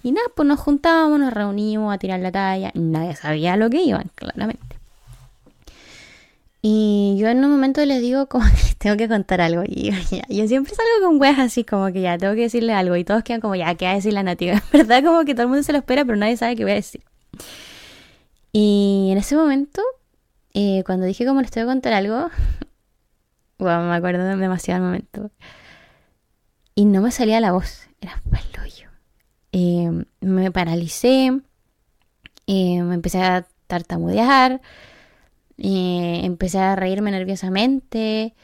Y 0.02 0.12
nada, 0.12 0.26
pues 0.34 0.48
nos 0.48 0.58
juntábamos, 0.60 1.20
nos 1.20 1.32
reunimos 1.32 1.94
a 1.94 1.98
tirar 1.98 2.20
la 2.20 2.32
talla. 2.32 2.70
Nadie 2.74 3.14
sabía 3.16 3.56
lo 3.56 3.68
que 3.68 3.82
iban, 3.82 4.10
claramente. 4.14 4.76
Y 6.62 7.16
yo 7.18 7.28
en 7.28 7.44
un 7.44 7.50
momento 7.50 7.84
les 7.84 8.00
digo 8.00 8.26
como 8.26 8.44
que 8.50 8.74
tengo 8.78 8.96
que 8.96 9.08
contar 9.08 9.42
algo. 9.42 9.62
Y 9.66 9.90
yo 10.30 10.48
siempre 10.48 10.74
salgo 10.74 11.06
con 11.06 11.20
weas 11.20 11.38
así 11.38 11.62
como 11.64 11.92
que 11.92 12.00
ya 12.00 12.16
tengo 12.16 12.34
que 12.34 12.42
decirle 12.42 12.72
algo. 12.72 12.96
Y 12.96 13.04
todos 13.04 13.22
quedan 13.22 13.42
como 13.42 13.54
ya, 13.54 13.74
¿qué 13.74 13.84
va 13.84 13.92
a 13.92 13.96
decir 13.96 14.14
la 14.14 14.22
nativa? 14.22 14.54
En 14.72 14.78
verdad 14.78 15.04
como 15.04 15.24
que 15.26 15.34
todo 15.34 15.42
el 15.42 15.48
mundo 15.48 15.62
se 15.62 15.72
lo 15.72 15.78
espera, 15.78 16.04
pero 16.04 16.16
nadie 16.16 16.38
sabe 16.38 16.56
qué 16.56 16.64
voy 16.64 16.72
a 16.72 16.76
decir. 16.76 17.02
Y 18.52 19.08
en 19.12 19.18
ese 19.18 19.36
momento, 19.36 19.82
eh, 20.54 20.82
cuando 20.86 21.04
dije 21.04 21.26
como 21.26 21.42
les 21.42 21.50
tengo 21.50 21.66
que 21.66 21.72
contar 21.72 21.92
algo, 21.92 22.30
bueno, 23.58 23.90
me 23.90 23.96
acuerdo 23.96 24.24
demasiado 24.24 24.80
del 24.80 24.88
momento. 24.88 25.30
Y 26.74 26.86
no 26.86 27.00
me 27.00 27.10
salía 27.10 27.40
la 27.40 27.52
voz, 27.52 27.88
era 28.00 28.22
paloyo. 28.30 28.88
Eh, 29.52 29.90
me 30.20 30.50
paralicé, 30.50 31.40
eh, 32.46 32.82
me 32.82 32.94
empecé 32.94 33.22
a 33.22 33.46
tartamudear. 33.66 34.60
Eh, 35.58 36.20
empecé 36.24 36.58
a 36.58 36.76
reírme 36.76 37.10
nerviosamente. 37.10 38.34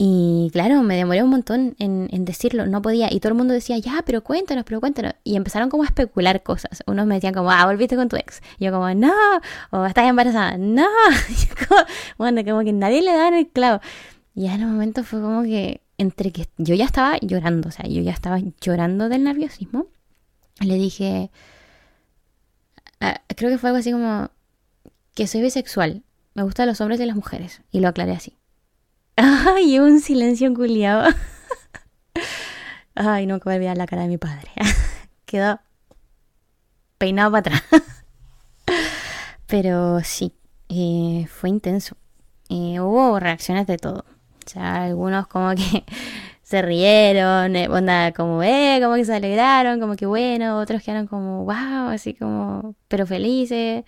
Y 0.00 0.50
claro, 0.52 0.82
me 0.84 0.96
demoré 0.96 1.24
un 1.24 1.30
montón 1.30 1.74
en, 1.80 2.24
decirlo, 2.24 2.66
no 2.66 2.82
podía. 2.82 3.12
Y 3.12 3.18
todo 3.20 3.30
el 3.30 3.38
mundo 3.38 3.52
decía, 3.54 3.78
ya, 3.78 4.02
pero 4.06 4.22
cuéntanos, 4.22 4.64
pero 4.64 4.80
cuéntanos. 4.80 5.14
Y 5.24 5.36
empezaron 5.36 5.70
como 5.70 5.82
a 5.82 5.86
especular 5.86 6.42
cosas. 6.44 6.84
Unos 6.86 7.06
me 7.06 7.16
decían 7.16 7.34
como, 7.34 7.50
ah, 7.50 7.66
volviste 7.66 7.96
con 7.96 8.08
tu 8.08 8.16
ex. 8.16 8.40
Y 8.58 8.66
yo 8.66 8.72
como, 8.72 8.92
no, 8.94 9.12
o 9.70 9.86
estás 9.86 10.08
embarazada, 10.08 10.56
no. 10.56 10.86
bueno, 12.18 12.44
como 12.44 12.60
que 12.60 12.72
nadie 12.72 13.02
le 13.02 13.12
da 13.12 13.28
en 13.28 13.34
el 13.34 13.48
clavo. 13.48 13.80
Y 14.34 14.46
en 14.46 14.64
un 14.64 14.72
momento 14.72 15.02
fue 15.02 15.20
como 15.20 15.42
que, 15.42 15.82
entre 15.98 16.32
que 16.32 16.48
yo 16.56 16.74
ya 16.74 16.84
estaba 16.84 17.18
llorando, 17.20 17.68
o 17.68 17.72
sea, 17.72 17.86
yo 17.86 18.02
ya 18.02 18.12
estaba 18.12 18.40
llorando 18.60 19.08
del 19.08 19.24
nerviosismo. 19.24 19.86
Le 20.60 20.74
dije, 20.76 21.30
ah, 23.00 23.20
creo 23.36 23.50
que 23.50 23.58
fue 23.58 23.70
algo 23.70 23.80
así 23.80 23.92
como, 23.92 24.30
que 25.14 25.26
soy 25.26 25.42
bisexual 25.42 26.02
me 26.38 26.44
gustan 26.44 26.68
los 26.68 26.80
hombres 26.80 27.00
y 27.00 27.04
las 27.04 27.16
mujeres. 27.16 27.62
Y 27.72 27.80
lo 27.80 27.88
aclaré 27.88 28.12
así. 28.12 28.38
Ay, 29.16 29.80
un 29.80 29.98
silencio 29.98 30.54
culiado. 30.54 31.12
Ay, 32.94 33.26
no, 33.26 33.40
que 33.40 33.58
voy 33.58 33.66
a 33.66 33.74
la 33.74 33.86
cara 33.86 34.02
de 34.02 34.08
mi 34.08 34.18
padre. 34.18 34.48
Quedó 35.26 35.58
peinado 36.96 37.32
para 37.32 37.56
atrás. 37.56 37.64
Pero 39.48 40.00
sí, 40.04 40.32
eh, 40.68 41.26
fue 41.28 41.48
intenso. 41.48 41.96
Eh, 42.50 42.78
hubo 42.78 43.18
reacciones 43.18 43.66
de 43.66 43.78
todo. 43.78 44.04
Sea, 44.48 44.84
algunos 44.84 45.26
como 45.26 45.50
que 45.54 45.84
se 46.42 46.62
rieron, 46.62 47.54
eh, 47.56 47.68
onda 47.68 48.12
como, 48.12 48.42
eh, 48.42 48.80
como 48.82 48.94
que 48.94 49.04
se 49.04 49.14
alegraron, 49.14 49.80
como 49.80 49.96
que 49.96 50.06
bueno, 50.06 50.58
otros 50.58 50.82
quedaron 50.82 51.06
como, 51.06 51.44
wow, 51.44 51.90
así 51.90 52.14
como, 52.14 52.74
pero 52.88 53.06
felices. 53.06 53.84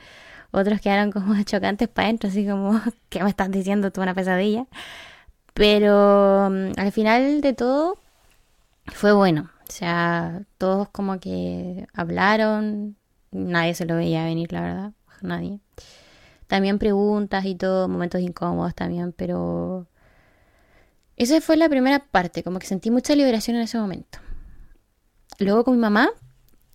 Otros 0.52 0.80
quedaron 0.80 1.12
como 1.12 1.42
chocantes 1.44 1.88
para 1.88 2.08
adentro, 2.08 2.28
así 2.30 2.46
como, 2.46 2.80
¿qué 3.08 3.22
me 3.24 3.30
estás 3.30 3.50
diciendo 3.50 3.90
tú 3.92 4.02
una 4.02 4.14
pesadilla? 4.14 4.66
Pero 5.54 6.50
mm, 6.50 6.72
al 6.78 6.92
final 6.92 7.40
de 7.40 7.52
todo 7.54 7.98
fue 8.86 9.12
bueno. 9.12 9.50
O 9.68 9.72
sea, 9.72 10.42
todos 10.58 10.88
como 10.90 11.20
que 11.20 11.86
hablaron, 11.94 12.96
nadie 13.32 13.74
se 13.74 13.86
lo 13.86 13.96
veía 13.96 14.24
venir, 14.24 14.52
la 14.52 14.60
verdad, 14.62 14.92
nadie. 15.22 15.60
También 16.48 16.78
preguntas 16.78 17.44
y 17.44 17.54
todo, 17.54 17.88
momentos 17.88 18.20
incómodos 18.20 18.74
también, 18.74 19.12
pero 19.12 19.86
esa 21.20 21.38
fue 21.42 21.58
la 21.58 21.68
primera 21.68 21.98
parte, 21.98 22.42
como 22.42 22.58
que 22.58 22.66
sentí 22.66 22.90
mucha 22.90 23.14
liberación 23.14 23.56
en 23.56 23.64
ese 23.64 23.76
momento. 23.76 24.20
Luego 25.38 25.64
con 25.64 25.74
mi 25.74 25.80
mamá, 25.80 26.08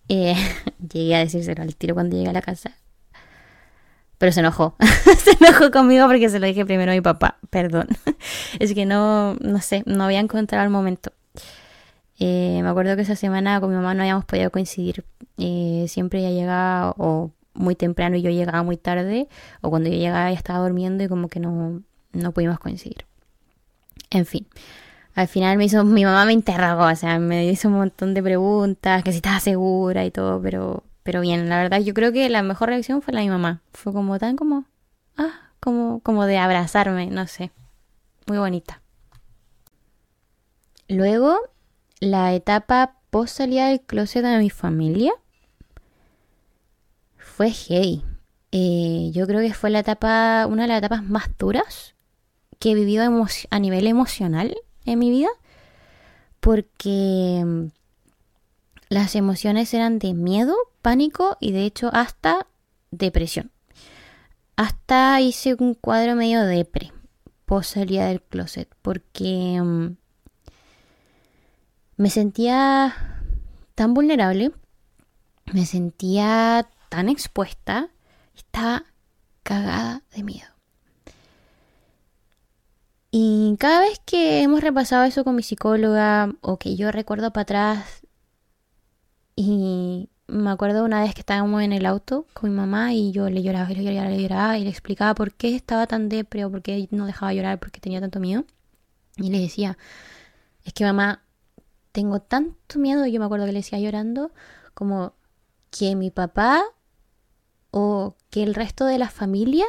eh, 0.07 0.35
llegué 0.93 1.15
a 1.15 1.19
decírselo 1.19 1.63
al 1.63 1.75
tiro 1.75 1.95
cuando 1.95 2.15
llegué 2.15 2.29
a 2.29 2.33
la 2.33 2.43
casa. 2.43 2.77
Pero 4.19 4.31
se 4.31 4.41
enojó. 4.41 4.75
se 5.17 5.31
enojó 5.43 5.71
conmigo 5.71 6.05
porque 6.05 6.29
se 6.29 6.39
lo 6.39 6.45
dije 6.45 6.63
primero 6.63 6.91
a 6.91 6.93
mi 6.95 7.01
papá. 7.01 7.39
Perdón. 7.49 7.87
es 8.59 8.75
que 8.75 8.85
no, 8.85 9.33
no 9.41 9.61
sé, 9.61 9.81
no 9.87 10.03
había 10.03 10.19
encontrado 10.19 10.63
el 10.63 10.69
momento. 10.69 11.11
Eh, 12.19 12.59
me 12.61 12.69
acuerdo 12.69 12.95
que 12.95 13.01
esa 13.01 13.15
semana 13.15 13.59
con 13.59 13.71
mi 13.71 13.75
mamá 13.75 13.95
no 13.95 14.03
habíamos 14.03 14.25
podido 14.25 14.51
coincidir. 14.51 15.05
Eh, 15.39 15.87
siempre 15.87 16.19
ella 16.19 16.29
llegaba 16.29 16.93
o 16.99 17.31
muy 17.55 17.73
temprano 17.73 18.15
y 18.15 18.21
yo 18.21 18.29
llegaba 18.29 18.61
muy 18.61 18.77
tarde. 18.77 19.27
O 19.61 19.71
cuando 19.71 19.89
yo 19.89 19.95
llegaba 19.95 20.29
ella 20.29 20.37
estaba 20.37 20.59
durmiendo 20.59 21.03
y 21.03 21.07
como 21.07 21.29
que 21.29 21.39
no, 21.39 21.81
no 22.13 22.31
pudimos 22.31 22.59
coincidir. 22.59 23.07
En 24.09 24.25
fin. 24.25 24.47
Al 25.13 25.27
final 25.27 25.57
me 25.57 25.65
hizo, 25.65 25.83
mi 25.83 26.03
mamá 26.03 26.25
me 26.25 26.33
interrogó, 26.33 26.85
o 26.85 26.95
sea, 26.95 27.19
me 27.19 27.45
hizo 27.45 27.69
un 27.69 27.75
montón 27.75 28.13
de 28.13 28.21
preguntas, 28.21 29.03
que 29.03 29.11
si 29.11 29.17
estaba 29.17 29.39
segura 29.39 30.03
y 30.05 30.11
todo, 30.11 30.41
pero 30.41 30.83
pero 31.05 31.21
bien, 31.21 31.49
la 31.49 31.57
verdad 31.61 31.81
yo 31.81 31.93
creo 31.93 32.11
que 32.11 32.27
la 32.29 32.41
mejor 32.41 32.69
reacción 32.69 33.03
fue 33.03 33.13
la 33.13 33.19
de 33.19 33.27
mi 33.27 33.31
mamá. 33.31 33.61
Fue 33.73 33.93
como 33.93 34.17
tan 34.17 34.35
como, 34.35 34.65
ah, 35.17 35.51
como, 35.59 35.99
como 35.99 36.25
de 36.25 36.39
abrazarme, 36.39 37.05
no 37.11 37.27
sé. 37.27 37.51
Muy 38.25 38.39
bonita. 38.39 38.81
Luego, 40.87 41.37
la 41.99 42.33
etapa 42.33 42.95
post 43.11 43.37
salida 43.37 43.67
del 43.67 43.81
closet 43.81 44.23
de 44.25 44.39
mi 44.39 44.49
familia 44.49 45.13
fue 47.17 47.51
heavy. 47.51 48.03
Eh, 48.51 49.11
yo 49.13 49.27
creo 49.27 49.41
que 49.41 49.53
fue 49.53 49.69
la 49.69 49.79
etapa, 49.79 50.47
una 50.47 50.63
de 50.63 50.69
las 50.69 50.79
etapas 50.79 51.03
más 51.03 51.29
duras 51.37 51.94
que 52.65 52.71
he 52.71 52.73
vivido 52.73 53.03
a 53.51 53.59
nivel 53.59 53.85
emocional 53.85 54.57
en 54.85 54.97
mi 54.97 55.11
vida. 55.11 55.29
Porque 56.39 57.69
las 58.89 59.15
emociones 59.15 59.71
eran 59.75 59.99
de 59.99 60.15
miedo, 60.15 60.55
pánico 60.81 61.37
y 61.39 61.51
de 61.51 61.63
hecho 61.65 61.91
hasta 61.93 62.47
depresión. 62.89 63.51
Hasta 64.55 65.21
hice 65.21 65.55
un 65.59 65.75
cuadro 65.75 66.15
medio 66.15 66.43
depre, 66.43 66.91
post 67.45 67.75
salida 67.75 68.07
del 68.07 68.23
closet, 68.23 68.67
porque 68.81 69.61
mm, 69.61 69.97
me 71.97 72.09
sentía 72.09 73.21
tan 73.75 73.93
vulnerable, 73.93 74.53
me 75.53 75.67
sentía 75.67 76.67
tan 76.89 77.09
expuesta, 77.09 77.91
estaba 78.33 78.85
cagada 79.43 80.01
de 80.15 80.23
miedo. 80.23 80.54
Y 83.17 83.55
cada 83.59 83.79
vez 83.79 84.01
que 84.03 84.41
hemos 84.41 84.59
repasado 84.59 85.05
eso 85.05 85.23
con 85.23 85.37
mi 85.37 85.41
psicóloga 85.41 86.33
o 86.41 86.57
que 86.57 86.75
yo 86.75 86.91
recuerdo 86.91 87.31
para 87.31 87.43
atrás 87.43 88.01
y 89.37 90.09
me 90.27 90.49
acuerdo 90.49 90.83
una 90.83 91.01
vez 91.01 91.13
que 91.13 91.21
estábamos 91.21 91.61
en 91.61 91.71
el 91.71 91.85
auto 91.85 92.27
con 92.33 92.49
mi 92.49 92.57
mamá 92.57 92.93
y 92.93 93.13
yo 93.13 93.29
le 93.29 93.41
lloraba, 93.41 93.69
le 93.69 93.85
lloraba, 93.85 94.09
le 94.09 94.21
lloraba 94.21 94.57
y 94.57 94.65
le 94.65 94.69
explicaba 94.69 95.15
por 95.15 95.33
qué 95.33 95.55
estaba 95.55 95.87
tan 95.87 96.09
depre 96.09 96.43
o 96.43 96.51
por 96.51 96.61
qué 96.61 96.89
no 96.91 97.05
dejaba 97.05 97.33
llorar, 97.33 97.57
porque 97.57 97.79
tenía 97.79 98.01
tanto 98.01 98.19
miedo. 98.19 98.43
Y 99.15 99.29
le 99.29 99.39
decía, 99.39 99.77
es 100.65 100.73
que 100.73 100.83
mamá, 100.83 101.23
tengo 101.93 102.19
tanto 102.19 102.79
miedo, 102.79 103.05
yo 103.05 103.21
me 103.21 103.27
acuerdo 103.27 103.45
que 103.45 103.53
le 103.53 103.59
decía 103.59 103.79
llorando, 103.79 104.33
como 104.73 105.13
que 105.71 105.95
mi 105.95 106.11
papá 106.11 106.65
o 107.71 108.17
que 108.29 108.43
el 108.43 108.55
resto 108.55 108.83
de 108.85 108.97
la 108.97 109.09
familia 109.09 109.67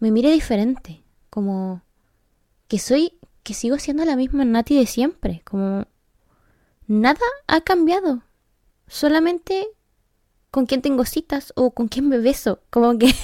me 0.00 0.10
mire 0.10 0.32
diferente, 0.32 1.04
como 1.30 1.80
que 2.72 2.78
soy, 2.78 3.18
que 3.42 3.52
sigo 3.52 3.78
siendo 3.78 4.02
la 4.06 4.16
misma 4.16 4.46
Nati 4.46 4.78
de 4.78 4.86
siempre, 4.86 5.42
como 5.44 5.84
nada 6.86 7.20
ha 7.46 7.60
cambiado. 7.60 8.22
Solamente 8.86 9.68
con 10.50 10.64
quién 10.64 10.80
tengo 10.80 11.04
citas 11.04 11.52
o 11.54 11.72
con 11.72 11.88
quién 11.88 12.08
me 12.08 12.16
beso. 12.16 12.60
Como 12.70 12.96
que 12.96 13.14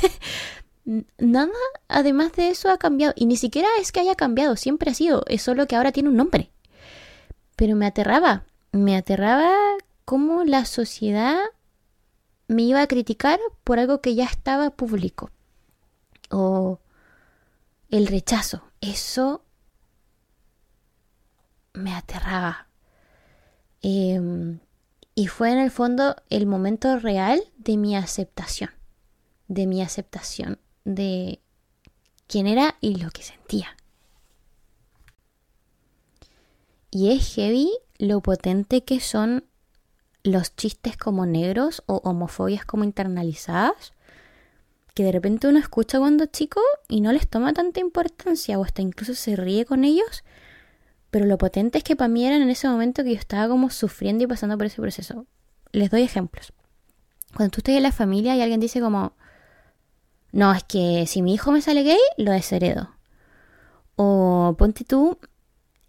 nada, 1.18 1.50
además 1.88 2.32
de 2.32 2.50
eso, 2.50 2.68
ha 2.68 2.76
cambiado. 2.76 3.14
Y 3.16 3.24
ni 3.24 3.38
siquiera 3.38 3.68
es 3.80 3.90
que 3.90 4.00
haya 4.00 4.16
cambiado, 4.16 4.54
siempre 4.56 4.90
ha 4.90 4.94
sido. 4.94 5.24
Es 5.28 5.40
solo 5.40 5.66
que 5.66 5.76
ahora 5.76 5.92
tiene 5.92 6.10
un 6.10 6.16
nombre. 6.16 6.50
Pero 7.56 7.74
me 7.74 7.86
aterraba. 7.86 8.44
Me 8.72 8.98
aterraba 8.98 9.56
cómo 10.04 10.44
la 10.44 10.66
sociedad 10.66 11.38
me 12.48 12.64
iba 12.64 12.82
a 12.82 12.86
criticar 12.86 13.40
por 13.64 13.78
algo 13.78 14.02
que 14.02 14.14
ya 14.14 14.26
estaba 14.26 14.68
público. 14.68 15.30
O 16.28 16.80
el 17.90 18.06
rechazo. 18.06 18.62
Eso 18.80 19.44
me 21.72 21.94
aterraba. 21.94 22.68
Em, 23.82 24.60
y 25.14 25.26
fue 25.26 25.52
en 25.52 25.58
el 25.58 25.70
fondo 25.70 26.16
el 26.30 26.46
momento 26.46 26.98
real 26.98 27.42
de 27.56 27.76
mi 27.76 27.96
aceptación, 27.96 28.70
de 29.46 29.66
mi 29.66 29.82
aceptación 29.82 30.58
de 30.84 31.40
quién 32.26 32.46
era 32.46 32.76
y 32.80 32.96
lo 32.96 33.10
que 33.10 33.22
sentía. 33.22 33.76
Y 36.90 37.10
es 37.12 37.34
heavy 37.34 37.70
lo 37.98 38.20
potente 38.20 38.84
que 38.84 39.00
son 39.00 39.44
los 40.22 40.54
chistes 40.56 40.96
como 40.96 41.26
negros 41.26 41.82
o 41.86 41.96
homofobias 42.04 42.64
como 42.64 42.84
internalizadas, 42.84 43.92
que 44.98 45.04
de 45.04 45.12
repente 45.12 45.46
uno 45.46 45.60
escucha 45.60 46.00
cuando 46.00 46.26
chico 46.26 46.60
y 46.88 47.00
no 47.00 47.12
les 47.12 47.28
toma 47.28 47.52
tanta 47.52 47.78
importancia 47.78 48.58
o 48.58 48.64
hasta 48.64 48.82
incluso 48.82 49.14
se 49.14 49.36
ríe 49.36 49.64
con 49.64 49.84
ellos, 49.84 50.24
pero 51.12 51.24
lo 51.24 51.38
potente 51.38 51.78
es 51.78 51.84
que 51.84 51.94
para 51.94 52.08
mí 52.08 52.26
eran 52.26 52.42
en 52.42 52.50
ese 52.50 52.68
momento 52.68 53.04
que 53.04 53.10
yo 53.10 53.16
estaba 53.16 53.46
como 53.46 53.70
sufriendo 53.70 54.24
y 54.24 54.26
pasando 54.26 54.58
por 54.58 54.66
ese 54.66 54.82
proceso. 54.82 55.24
Les 55.70 55.88
doy 55.88 56.02
ejemplos. 56.02 56.52
Cuando 57.32 57.52
tú 57.52 57.58
estás 57.58 57.76
en 57.76 57.84
la 57.84 57.92
familia 57.92 58.34
y 58.34 58.42
alguien 58.42 58.58
dice 58.58 58.80
como, 58.80 59.12
no, 60.32 60.52
es 60.52 60.64
que 60.64 61.04
si 61.06 61.22
mi 61.22 61.32
hijo 61.32 61.52
me 61.52 61.62
sale 61.62 61.84
gay, 61.84 62.00
lo 62.16 62.32
desheredo. 62.32 62.90
O 63.94 64.56
ponte 64.58 64.82
tú, 64.82 65.16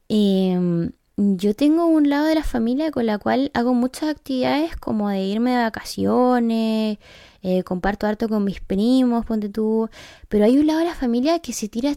em, 0.08 0.92
yo 1.20 1.54
tengo 1.54 1.86
un 1.86 2.10
lado 2.10 2.28
de 2.28 2.36
la 2.36 2.44
familia 2.44 2.92
con 2.92 3.06
la 3.06 3.18
cual 3.18 3.52
hago 3.54 3.74
muchas 3.74 4.10
actividades 4.10 4.78
como 4.78 5.10
de 5.10 5.20
irme 5.20 5.52
de 5.52 5.58
vacaciones, 5.64 6.98
eh, 7.42 7.64
comparto 7.64 8.08
harto 8.08 8.30
con 8.30 8.46
mis 8.46 8.62
primos, 8.62 9.26
ponte 9.26 9.50
tú, 9.50 9.90
pero 10.30 10.46
hay 10.46 10.58
un 10.58 10.66
lado 10.66 10.80
de 10.80 10.86
la 10.86 10.96
familia 10.96 11.40
que 11.40 11.52
se 11.52 11.68
tira 11.68 11.92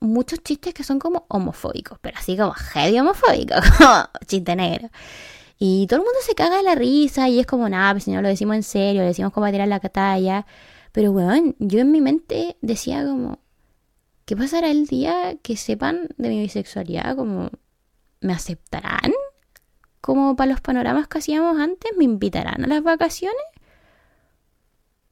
muchos 0.00 0.40
chistes 0.42 0.74
que 0.74 0.82
son 0.82 0.98
como 0.98 1.24
homofóbicos, 1.28 1.98
pero 2.00 2.18
así 2.18 2.36
como 2.36 2.50
heavy 2.52 2.98
homofóbicos, 2.98 3.60
como 3.78 4.08
chiste 4.26 4.56
negro. 4.56 4.90
Y 5.58 5.86
todo 5.86 6.00
el 6.00 6.04
mundo 6.04 6.18
se 6.26 6.34
caga 6.34 6.56
de 6.56 6.64
la 6.64 6.74
risa 6.74 7.28
y 7.28 7.38
es 7.38 7.46
como, 7.46 7.68
nada, 7.68 7.92
pues 7.94 8.04
si 8.04 8.10
no 8.10 8.22
lo 8.22 8.28
decimos 8.28 8.56
en 8.56 8.64
serio, 8.64 9.02
lo 9.02 9.08
decimos 9.08 9.32
como 9.32 9.46
a 9.46 9.52
tirar 9.52 9.68
la 9.68 9.78
catalla. 9.80 10.46
Pero, 10.92 11.12
weón, 11.12 11.54
yo 11.60 11.78
en 11.80 11.92
mi 11.92 12.00
mente 12.00 12.56
decía 12.60 13.04
como, 13.04 13.38
¿qué 14.24 14.36
pasará 14.36 14.70
el 14.70 14.86
día 14.86 15.36
que 15.42 15.56
sepan 15.56 16.08
de 16.18 16.28
mi 16.28 16.40
bisexualidad? 16.40 17.16
Como, 17.16 17.50
¿me 18.24 18.32
aceptarán? 18.32 19.12
Como 20.00 20.34
para 20.34 20.52
los 20.52 20.60
panoramas 20.60 21.08
que 21.08 21.18
hacíamos 21.18 21.58
antes, 21.58 21.92
¿me 21.96 22.04
invitarán 22.04 22.64
a 22.64 22.66
las 22.66 22.82
vacaciones? 22.82 23.44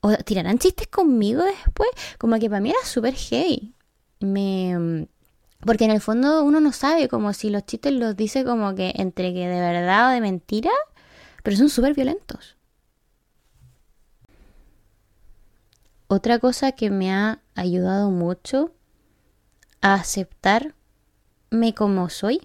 ¿O 0.00 0.12
tirarán 0.16 0.58
chistes 0.58 0.88
conmigo 0.88 1.44
después? 1.44 1.90
Como 2.18 2.38
que 2.38 2.48
para 2.48 2.60
mí 2.60 2.70
era 2.70 2.84
súper 2.84 3.14
heavy. 3.14 3.74
Me... 4.20 5.06
Porque 5.60 5.84
en 5.84 5.92
el 5.92 6.00
fondo 6.00 6.42
uno 6.42 6.58
no 6.58 6.72
sabe 6.72 7.08
como 7.08 7.32
si 7.34 7.50
los 7.50 7.64
chistes 7.66 7.92
los 7.92 8.16
dice 8.16 8.44
como 8.44 8.74
que 8.74 8.92
entre 8.96 9.32
que 9.32 9.46
de 9.46 9.60
verdad 9.60 10.08
o 10.08 10.14
de 10.14 10.20
mentira, 10.20 10.70
pero 11.42 11.56
son 11.56 11.68
súper 11.68 11.94
violentos. 11.94 12.56
Otra 16.08 16.38
cosa 16.38 16.72
que 16.72 16.90
me 16.90 17.12
ha 17.12 17.42
ayudado 17.54 18.10
mucho 18.10 18.72
a 19.82 19.94
aceptarme 19.94 20.74
como 21.76 22.08
soy 22.08 22.40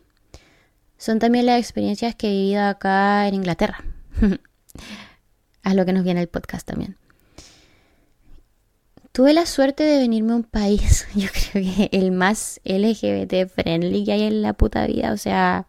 son 0.98 1.20
también 1.20 1.46
las 1.46 1.60
experiencias 1.60 2.16
que 2.16 2.28
he 2.28 2.32
vivido 2.32 2.64
acá 2.64 3.28
en 3.28 3.36
Inglaterra. 3.36 3.84
a 5.64 5.74
lo 5.74 5.86
que 5.86 5.94
nos 5.94 6.04
viene 6.04 6.22
el 6.22 6.30
podcast 6.30 6.66
también. 6.66 6.96
Tuve 9.12 9.34
la 9.34 9.46
suerte 9.46 9.84
de 9.84 9.98
venirme 9.98 10.34
a 10.34 10.36
un 10.38 10.44
país, 10.44 11.08
yo 11.16 11.28
creo 11.30 11.64
que 11.64 11.90
el 11.92 12.12
más 12.12 12.62
LGBT 12.64 13.50
friendly 13.50 14.06
que 14.06 14.14
hay 14.14 14.24
en 14.24 14.42
la 14.42 14.54
puta 14.54 14.86
vida. 14.88 15.12
O 15.12 15.18
sea, 15.18 15.68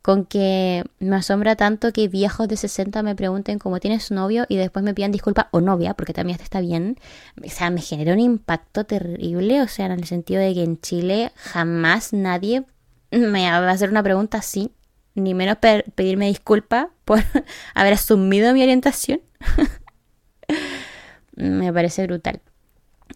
con 0.00 0.24
que 0.24 0.84
me 1.00 1.16
asombra 1.16 1.56
tanto 1.56 1.92
que 1.92 2.06
viejos 2.06 2.46
de 2.46 2.56
60 2.56 3.02
me 3.02 3.16
pregunten 3.16 3.58
cómo 3.58 3.80
tienes 3.80 4.10
novio 4.10 4.46
y 4.48 4.56
después 4.56 4.84
me 4.84 4.94
pidan 4.94 5.10
disculpa 5.10 5.48
o 5.50 5.60
novia, 5.60 5.94
porque 5.94 6.12
también 6.12 6.38
está 6.40 6.60
bien. 6.60 6.98
O 7.44 7.48
sea, 7.48 7.70
me 7.70 7.80
genera 7.80 8.12
un 8.12 8.20
impacto 8.20 8.84
terrible, 8.84 9.60
o 9.60 9.68
sea, 9.68 9.86
en 9.86 9.92
el 9.92 10.04
sentido 10.04 10.40
de 10.40 10.54
que 10.54 10.62
en 10.62 10.80
Chile 10.80 11.32
jamás 11.34 12.12
nadie 12.12 12.64
me 13.10 13.50
va 13.50 13.56
a 13.58 13.70
hacer 13.70 13.90
una 13.90 14.02
pregunta 14.02 14.38
así, 14.38 14.72
ni 15.14 15.34
menos 15.34 15.58
pedirme 15.94 16.26
disculpa 16.26 16.90
por 17.04 17.20
haber 17.74 17.92
asumido 17.94 18.52
mi 18.54 18.62
orientación. 18.62 19.20
me 21.36 21.72
parece 21.72 22.06
brutal. 22.06 22.40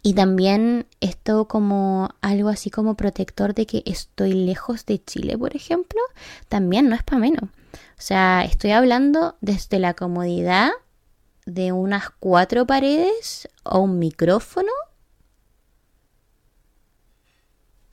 Y 0.02 0.14
también 0.14 0.86
esto 1.00 1.46
como 1.46 2.14
algo 2.22 2.48
así 2.48 2.70
como 2.70 2.96
protector 2.96 3.54
de 3.54 3.66
que 3.66 3.82
estoy 3.86 4.32
lejos 4.32 4.86
de 4.86 5.02
Chile, 5.02 5.36
por 5.36 5.54
ejemplo, 5.54 6.00
también 6.48 6.88
no 6.88 6.96
es 6.96 7.02
para 7.02 7.18
menos. 7.20 7.44
O 7.44 8.04
sea, 8.04 8.42
estoy 8.44 8.70
hablando 8.72 9.36
desde 9.40 9.78
la 9.78 9.94
comodidad 9.94 10.70
de 11.46 11.72
unas 11.72 12.10
cuatro 12.10 12.66
paredes 12.66 13.48
o 13.64 13.80
un 13.80 13.98
micrófono, 13.98 14.72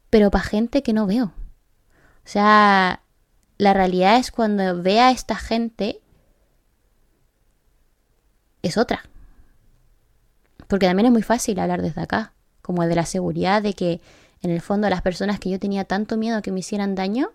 pero 0.09 0.31
para 0.31 0.43
gente 0.43 0.81
que 0.81 0.93
no 0.93 1.05
veo. 1.05 1.33
O 2.29 2.31
sea, 2.31 3.01
la 3.57 3.73
realidad 3.73 4.17
es 4.17 4.29
cuando 4.29 4.83
vea 4.83 5.07
a 5.07 5.11
esta 5.11 5.35
gente, 5.35 5.99
es 8.61 8.77
otra. 8.77 9.01
Porque 10.67 10.85
también 10.85 11.07
es 11.07 11.11
muy 11.11 11.23
fácil 11.23 11.59
hablar 11.59 11.81
desde 11.81 12.01
acá, 12.01 12.33
como 12.61 12.85
de 12.85 12.93
la 12.93 13.07
seguridad 13.07 13.63
de 13.63 13.73
que 13.73 13.99
en 14.43 14.51
el 14.51 14.61
fondo 14.61 14.87
las 14.91 15.01
personas 15.01 15.39
que 15.39 15.49
yo 15.49 15.57
tenía 15.57 15.85
tanto 15.85 16.17
miedo 16.17 16.43
que 16.43 16.51
me 16.51 16.59
hicieran 16.59 16.93
daño, 16.93 17.31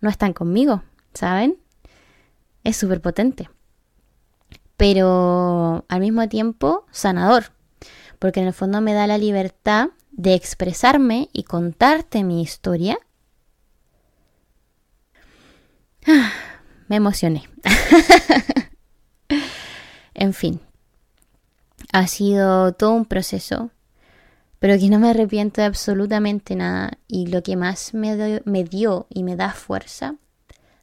no 0.00 0.08
están 0.08 0.34
conmigo, 0.34 0.84
¿saben? 1.14 1.58
Es 2.62 2.76
súper 2.76 3.00
potente. 3.00 3.50
Pero 4.76 5.84
al 5.88 5.98
mismo 5.98 6.28
tiempo 6.28 6.86
sanador, 6.92 7.50
porque 8.20 8.38
en 8.38 8.46
el 8.46 8.54
fondo 8.54 8.80
me 8.80 8.94
da 8.94 9.08
la 9.08 9.18
libertad 9.18 9.88
de 10.12 10.34
expresarme 10.34 11.28
y 11.32 11.42
contarte 11.42 12.22
mi 12.22 12.40
historia. 12.40 13.00
me 16.88 16.96
emocioné. 16.96 17.48
en 20.14 20.32
fin, 20.32 20.60
ha 21.92 22.06
sido 22.06 22.72
todo 22.72 22.92
un 22.92 23.04
proceso, 23.04 23.70
pero 24.58 24.78
que 24.78 24.88
no 24.88 24.98
me 24.98 25.10
arrepiento 25.10 25.60
de 25.60 25.66
absolutamente 25.66 26.56
nada. 26.56 26.92
Y 27.06 27.26
lo 27.26 27.42
que 27.42 27.56
más 27.56 27.94
me, 27.94 28.40
me 28.44 28.64
dio 28.64 29.06
y 29.10 29.22
me 29.22 29.36
da 29.36 29.52
fuerza 29.52 30.16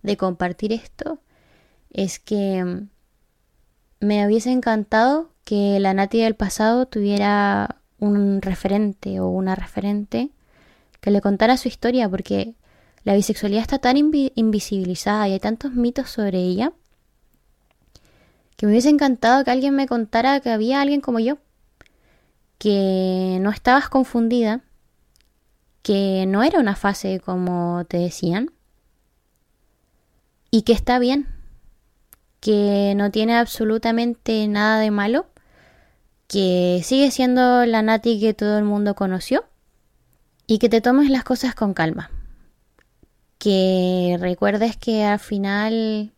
de 0.04 0.18
compartir 0.18 0.72
esto 0.72 1.20
es 1.92 2.20
que 2.20 2.64
mm, 2.64 2.88
me 4.02 4.26
hubiese 4.26 4.52
encantado 4.52 5.32
que 5.44 5.80
la 5.80 5.94
Nati 5.94 6.20
del 6.22 6.36
pasado 6.36 6.86
tuviera 6.86 7.82
un 8.00 8.42
referente 8.42 9.20
o 9.20 9.28
una 9.30 9.56
referente 9.56 10.30
que 11.02 11.12
le 11.12 11.22
contara 11.22 11.58
su 11.58 11.68
historia, 11.68 12.10
porque 12.10 12.56
la 13.06 13.14
bisexualidad 13.14 13.62
está 13.62 13.80
tan 13.80 13.96
invisibilizada 13.98 15.28
y 15.30 15.34
hay 15.34 15.40
tantos 15.40 15.72
mitos 15.72 16.10
sobre 16.10 16.40
ella 16.40 16.74
que 18.58 18.66
me 18.66 18.72
hubiese 18.72 18.90
encantado 18.90 19.44
que 19.44 19.52
alguien 19.52 19.76
me 19.76 19.88
contara 19.88 20.40
que 20.40 20.50
había 20.50 20.82
alguien 20.82 21.02
como 21.02 21.20
yo, 21.20 21.38
que 22.58 23.38
no 23.42 23.52
estabas 23.52 23.90
confundida, 23.90 24.62
que 25.82 26.26
no 26.28 26.42
era 26.42 26.60
una 26.60 26.76
fase 26.76 27.20
como 27.20 27.86
te 27.86 27.98
decían, 27.98 28.52
y 30.52 30.64
que 30.64 30.74
está 30.74 31.00
bien, 31.00 31.28
que 32.40 32.94
no 32.96 33.12
tiene 33.12 33.36
absolutamente 33.36 34.48
nada 34.48 34.80
de 34.80 34.90
malo, 34.90 35.28
que 36.28 36.82
sigue 36.84 37.12
siendo 37.12 37.66
la 37.66 37.82
Nati 37.82 38.20
que 38.20 38.34
todo 38.34 38.58
el 38.58 38.64
mundo 38.64 38.96
conoció, 38.96 39.46
y 40.48 40.60
que 40.60 40.70
te 40.70 40.80
tomes 40.82 41.10
las 41.10 41.24
cosas 41.24 41.56
con 41.56 41.74
calma. 41.74 42.10
Que 43.46 44.18
recuerdes 44.20 44.76
que 44.76 45.04
al 45.04 45.20
final 45.20 46.16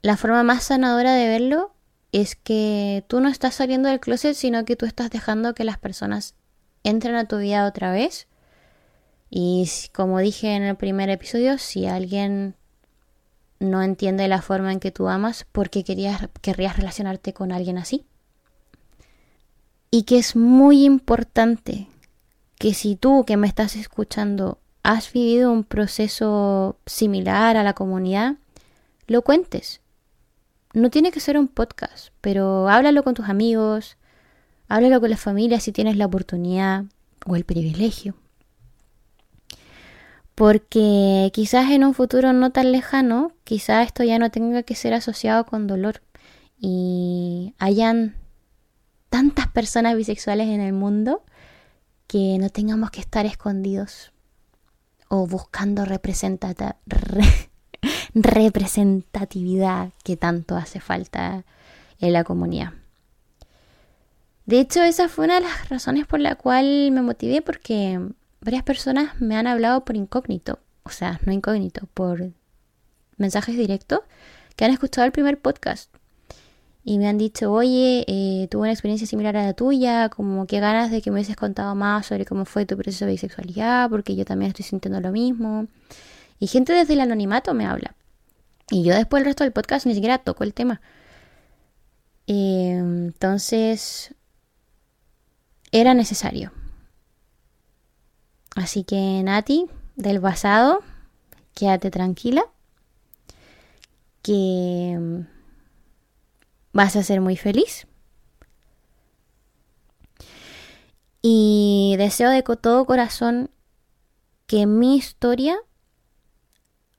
la 0.00 0.16
forma 0.16 0.44
más 0.44 0.62
sanadora 0.62 1.12
de 1.14 1.26
verlo 1.26 1.74
es 2.12 2.36
que 2.36 3.04
tú 3.08 3.20
no 3.20 3.28
estás 3.28 3.56
saliendo 3.56 3.88
del 3.88 3.98
closet, 3.98 4.36
sino 4.36 4.64
que 4.64 4.76
tú 4.76 4.86
estás 4.86 5.10
dejando 5.10 5.56
que 5.56 5.64
las 5.64 5.76
personas 5.76 6.36
entren 6.84 7.16
a 7.16 7.26
tu 7.26 7.38
vida 7.38 7.66
otra 7.66 7.90
vez. 7.90 8.28
Y 9.28 9.68
como 9.92 10.20
dije 10.20 10.54
en 10.54 10.62
el 10.62 10.76
primer 10.76 11.10
episodio, 11.10 11.58
si 11.58 11.86
alguien 11.86 12.54
no 13.58 13.82
entiende 13.82 14.28
la 14.28 14.40
forma 14.40 14.72
en 14.72 14.78
que 14.78 14.92
tú 14.92 15.08
amas, 15.08 15.48
¿por 15.50 15.70
qué 15.70 15.82
querías, 15.82 16.28
querrías 16.42 16.76
relacionarte 16.76 17.32
con 17.32 17.50
alguien 17.50 17.78
así? 17.78 18.06
Y 19.90 20.04
que 20.04 20.18
es 20.18 20.36
muy 20.36 20.84
importante 20.84 21.88
que 22.56 22.72
si 22.72 22.94
tú 22.94 23.24
que 23.24 23.36
me 23.36 23.48
estás 23.48 23.74
escuchando 23.74 24.60
has 24.88 25.12
vivido 25.12 25.52
un 25.52 25.64
proceso 25.64 26.78
similar 26.86 27.58
a 27.58 27.62
la 27.62 27.74
comunidad, 27.74 28.36
lo 29.06 29.20
cuentes. 29.20 29.82
No 30.72 30.88
tiene 30.88 31.12
que 31.12 31.20
ser 31.20 31.36
un 31.36 31.46
podcast, 31.46 32.08
pero 32.22 32.70
háblalo 32.70 33.02
con 33.02 33.12
tus 33.12 33.28
amigos, 33.28 33.98
háblalo 34.66 34.98
con 34.98 35.10
la 35.10 35.18
familia 35.18 35.60
si 35.60 35.72
tienes 35.72 35.98
la 35.98 36.06
oportunidad 36.06 36.84
o 37.26 37.36
el 37.36 37.44
privilegio. 37.44 38.14
Porque 40.34 41.30
quizás 41.34 41.70
en 41.70 41.84
un 41.84 41.92
futuro 41.92 42.32
no 42.32 42.50
tan 42.50 42.72
lejano, 42.72 43.32
quizás 43.44 43.88
esto 43.88 44.04
ya 44.04 44.18
no 44.18 44.30
tenga 44.30 44.62
que 44.62 44.74
ser 44.74 44.94
asociado 44.94 45.44
con 45.44 45.66
dolor 45.66 46.00
y 46.58 47.52
hayan 47.58 48.16
tantas 49.10 49.48
personas 49.48 49.96
bisexuales 49.96 50.48
en 50.48 50.62
el 50.62 50.72
mundo 50.72 51.24
que 52.06 52.38
no 52.38 52.48
tengamos 52.48 52.90
que 52.90 53.00
estar 53.00 53.26
escondidos 53.26 54.12
o 55.08 55.26
buscando 55.26 55.84
representatividad 58.14 59.90
que 60.04 60.16
tanto 60.16 60.56
hace 60.56 60.80
falta 60.80 61.44
en 61.98 62.12
la 62.12 62.24
comunidad. 62.24 62.72
De 64.46 64.60
hecho, 64.60 64.82
esa 64.82 65.08
fue 65.08 65.26
una 65.26 65.36
de 65.36 65.42
las 65.42 65.68
razones 65.68 66.06
por 66.06 66.20
la 66.20 66.36
cual 66.36 66.90
me 66.92 67.02
motivé 67.02 67.42
porque 67.42 68.00
varias 68.40 68.62
personas 68.62 69.20
me 69.20 69.36
han 69.36 69.46
hablado 69.46 69.84
por 69.84 69.96
incógnito 69.96 70.60
o 70.88 70.90
sea, 70.90 71.20
no 71.26 71.32
incógnito, 71.32 71.86
por 71.92 72.32
mensajes 73.18 73.56
directos, 73.56 74.00
que 74.56 74.64
han 74.64 74.70
escuchado 74.70 75.04
el 75.04 75.12
primer 75.12 75.38
podcast. 75.38 75.94
Y 76.88 76.96
me 76.96 77.06
han 77.06 77.18
dicho, 77.18 77.52
oye, 77.52 78.02
eh, 78.08 78.48
tuve 78.50 78.62
una 78.62 78.72
experiencia 78.72 79.06
similar 79.06 79.36
a 79.36 79.44
la 79.44 79.52
tuya, 79.52 80.08
como 80.08 80.46
que 80.46 80.58
ganas 80.58 80.90
de 80.90 81.02
que 81.02 81.10
me 81.10 81.16
hubieses 81.16 81.36
contado 81.36 81.74
más 81.74 82.06
sobre 82.06 82.24
cómo 82.24 82.46
fue 82.46 82.64
tu 82.64 82.78
proceso 82.78 83.04
de 83.04 83.10
bisexualidad, 83.10 83.90
porque 83.90 84.16
yo 84.16 84.24
también 84.24 84.52
estoy 84.52 84.64
sintiendo 84.64 84.98
lo 84.98 85.12
mismo. 85.12 85.66
Y 86.38 86.46
gente 86.46 86.72
desde 86.72 86.94
el 86.94 87.00
anonimato 87.02 87.52
me 87.52 87.66
habla. 87.66 87.94
Y 88.70 88.84
yo 88.84 88.94
después 88.94 89.20
el 89.20 89.26
resto 89.26 89.44
del 89.44 89.52
podcast 89.52 89.84
ni 89.84 89.92
siquiera 89.92 90.16
toco 90.16 90.44
el 90.44 90.54
tema. 90.54 90.80
Eh, 92.26 92.78
entonces, 92.78 94.14
era 95.70 95.92
necesario. 95.92 96.52
Así 98.56 98.84
que 98.84 99.22
Nati, 99.22 99.66
del 99.96 100.22
pasado, 100.22 100.80
quédate 101.52 101.90
tranquila, 101.90 102.46
que 104.22 104.96
mm, 104.98 105.37
vas 106.72 106.96
a 106.96 107.02
ser 107.02 107.20
muy 107.20 107.36
feliz. 107.36 107.86
Y 111.22 111.96
deseo 111.98 112.30
de 112.30 112.42
todo 112.42 112.84
corazón 112.86 113.50
que 114.46 114.66
mi 114.66 114.96
historia 114.96 115.58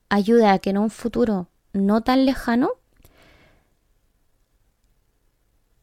ayude 0.08 0.46
a 0.46 0.58
que 0.58 0.70
en 0.70 0.78
un 0.78 0.90
futuro 0.90 1.48
no 1.72 2.02
tan 2.02 2.26
lejano 2.26 2.70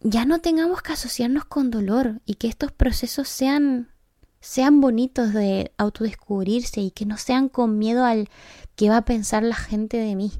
ya 0.01 0.25
no 0.25 0.39
tengamos 0.39 0.81
que 0.81 0.93
asociarnos 0.93 1.45
con 1.45 1.71
dolor 1.71 2.21
y 2.25 2.35
que 2.35 2.47
estos 2.47 2.71
procesos 2.71 3.27
sean 3.27 3.89
sean 4.39 4.79
bonitos 4.79 5.33
de 5.33 5.73
autodescubrirse 5.77 6.81
y 6.81 6.91
que 6.91 7.05
no 7.05 7.17
sean 7.17 7.49
con 7.49 7.77
miedo 7.77 8.05
al 8.05 8.29
que 8.75 8.89
va 8.89 8.97
a 8.97 9.05
pensar 9.05 9.43
la 9.43 9.55
gente 9.55 9.97
de 9.97 10.15
mí. 10.15 10.31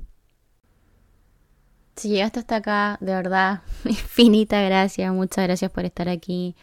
Si 1.98 2.10
llegaste 2.10 2.40
hasta 2.40 2.58
acá, 2.58 2.98
de 3.02 3.14
verdad, 3.14 3.62
infinita 3.86 4.62
gracias, 4.62 5.12
muchas 5.12 5.46
gracias 5.46 5.72
por 5.72 5.84
estar 5.84 6.08
aquí. 6.10 6.56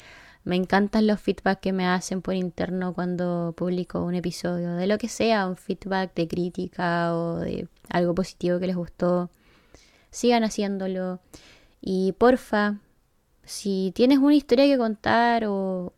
Me 0.45 0.55
encantan 0.55 1.09
los 1.09 1.21
feedbacks 1.21 1.61
que 1.61 1.73
me 1.73 1.87
hacen 1.87 2.23
por 2.23 2.35
interno 2.35 2.95
cuando 2.95 3.53
publico 3.57 4.01
un 4.05 4.15
episodio, 4.15 4.75
de 4.75 4.87
lo 4.87 4.97
que 4.97 5.09
sea, 5.09 5.49
un 5.49 5.57
feedback 5.57 6.15
de 6.15 6.29
crítica 6.29 7.17
o 7.17 7.39
de 7.39 7.67
algo 7.89 8.15
positivo 8.15 8.61
que 8.61 8.69
les 8.69 8.77
gustó. 8.77 9.29
Sigan 10.11 10.45
haciéndolo. 10.45 11.19
Y 11.81 12.13
porfa, 12.13 12.77
si 13.45 13.93
tienes 13.97 14.19
una 14.19 14.35
historia 14.37 14.67
que 14.67 14.79
contar 14.79 15.47
o 15.47 15.95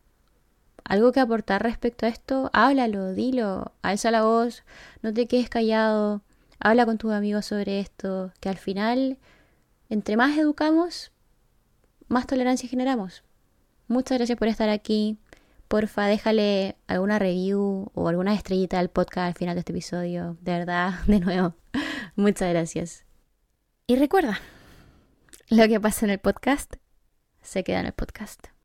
algo 0.85 1.13
que 1.13 1.21
aportar 1.21 1.63
respecto 1.63 2.07
a 2.07 2.09
esto, 2.09 2.49
háblalo, 2.55 3.13
dilo, 3.13 3.73
alza 3.83 4.11
la 4.11 4.23
voz, 4.23 4.65
no 5.03 5.13
te 5.13 5.27
quedes 5.27 5.51
callado, 5.51 6.23
habla 6.59 6.87
con 6.87 6.99
tus 6.99 7.13
amigos 7.13 7.47
sobre 7.47 7.81
esto, 7.81 8.33
que 8.41 8.49
al 8.49 8.57
final, 8.57 9.19
entre 9.89 10.17
más 10.17 10.37
educamos, 10.37 11.13
más 12.09 12.27
tolerancia 12.27 12.69
generamos. 12.69 13.25
Muchas 13.89 14.19
gracias 14.19 14.39
por 14.39 14.49
estar 14.49 14.69
aquí. 14.69 15.19
Porfa, 15.69 16.07
déjale 16.07 16.77
alguna 16.87 17.19
review 17.19 17.91
o 17.95 18.09
alguna 18.09 18.35
estrellita 18.35 18.79
al 18.79 18.89
podcast 18.89 19.29
al 19.29 19.35
final 19.35 19.55
de 19.55 19.61
este 19.61 19.73
episodio. 19.73 20.37
De 20.41 20.53
verdad, 20.53 20.95
de 21.07 21.21
nuevo, 21.21 21.55
muchas 22.15 22.51
gracias. 22.51 23.05
Y 23.87 23.97
recuerda, 23.97 24.41
lo 25.49 25.67
que 25.69 25.81
pasa 25.81 26.07
en 26.07 26.11
el 26.11 26.19
podcast 26.19 26.77
se 27.43 27.63
queda 27.63 27.81
en 27.81 27.87
el 27.87 27.93
podcast. 27.93 28.56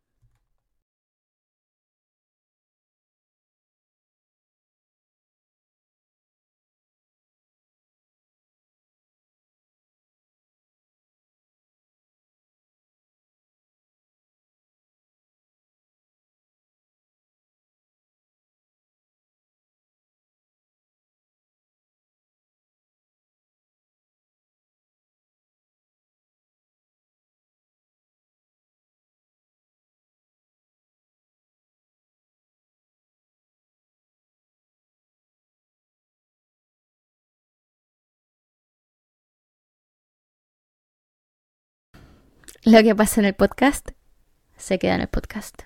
Lo 42.64 42.84
que 42.84 42.96
pasa 42.96 43.20
en 43.22 43.26
el 43.26 43.34
podcast 43.34 43.90
se 44.56 44.78
queda 44.78 44.94
en 44.94 45.02
el 45.02 45.08
podcast. 45.08 45.64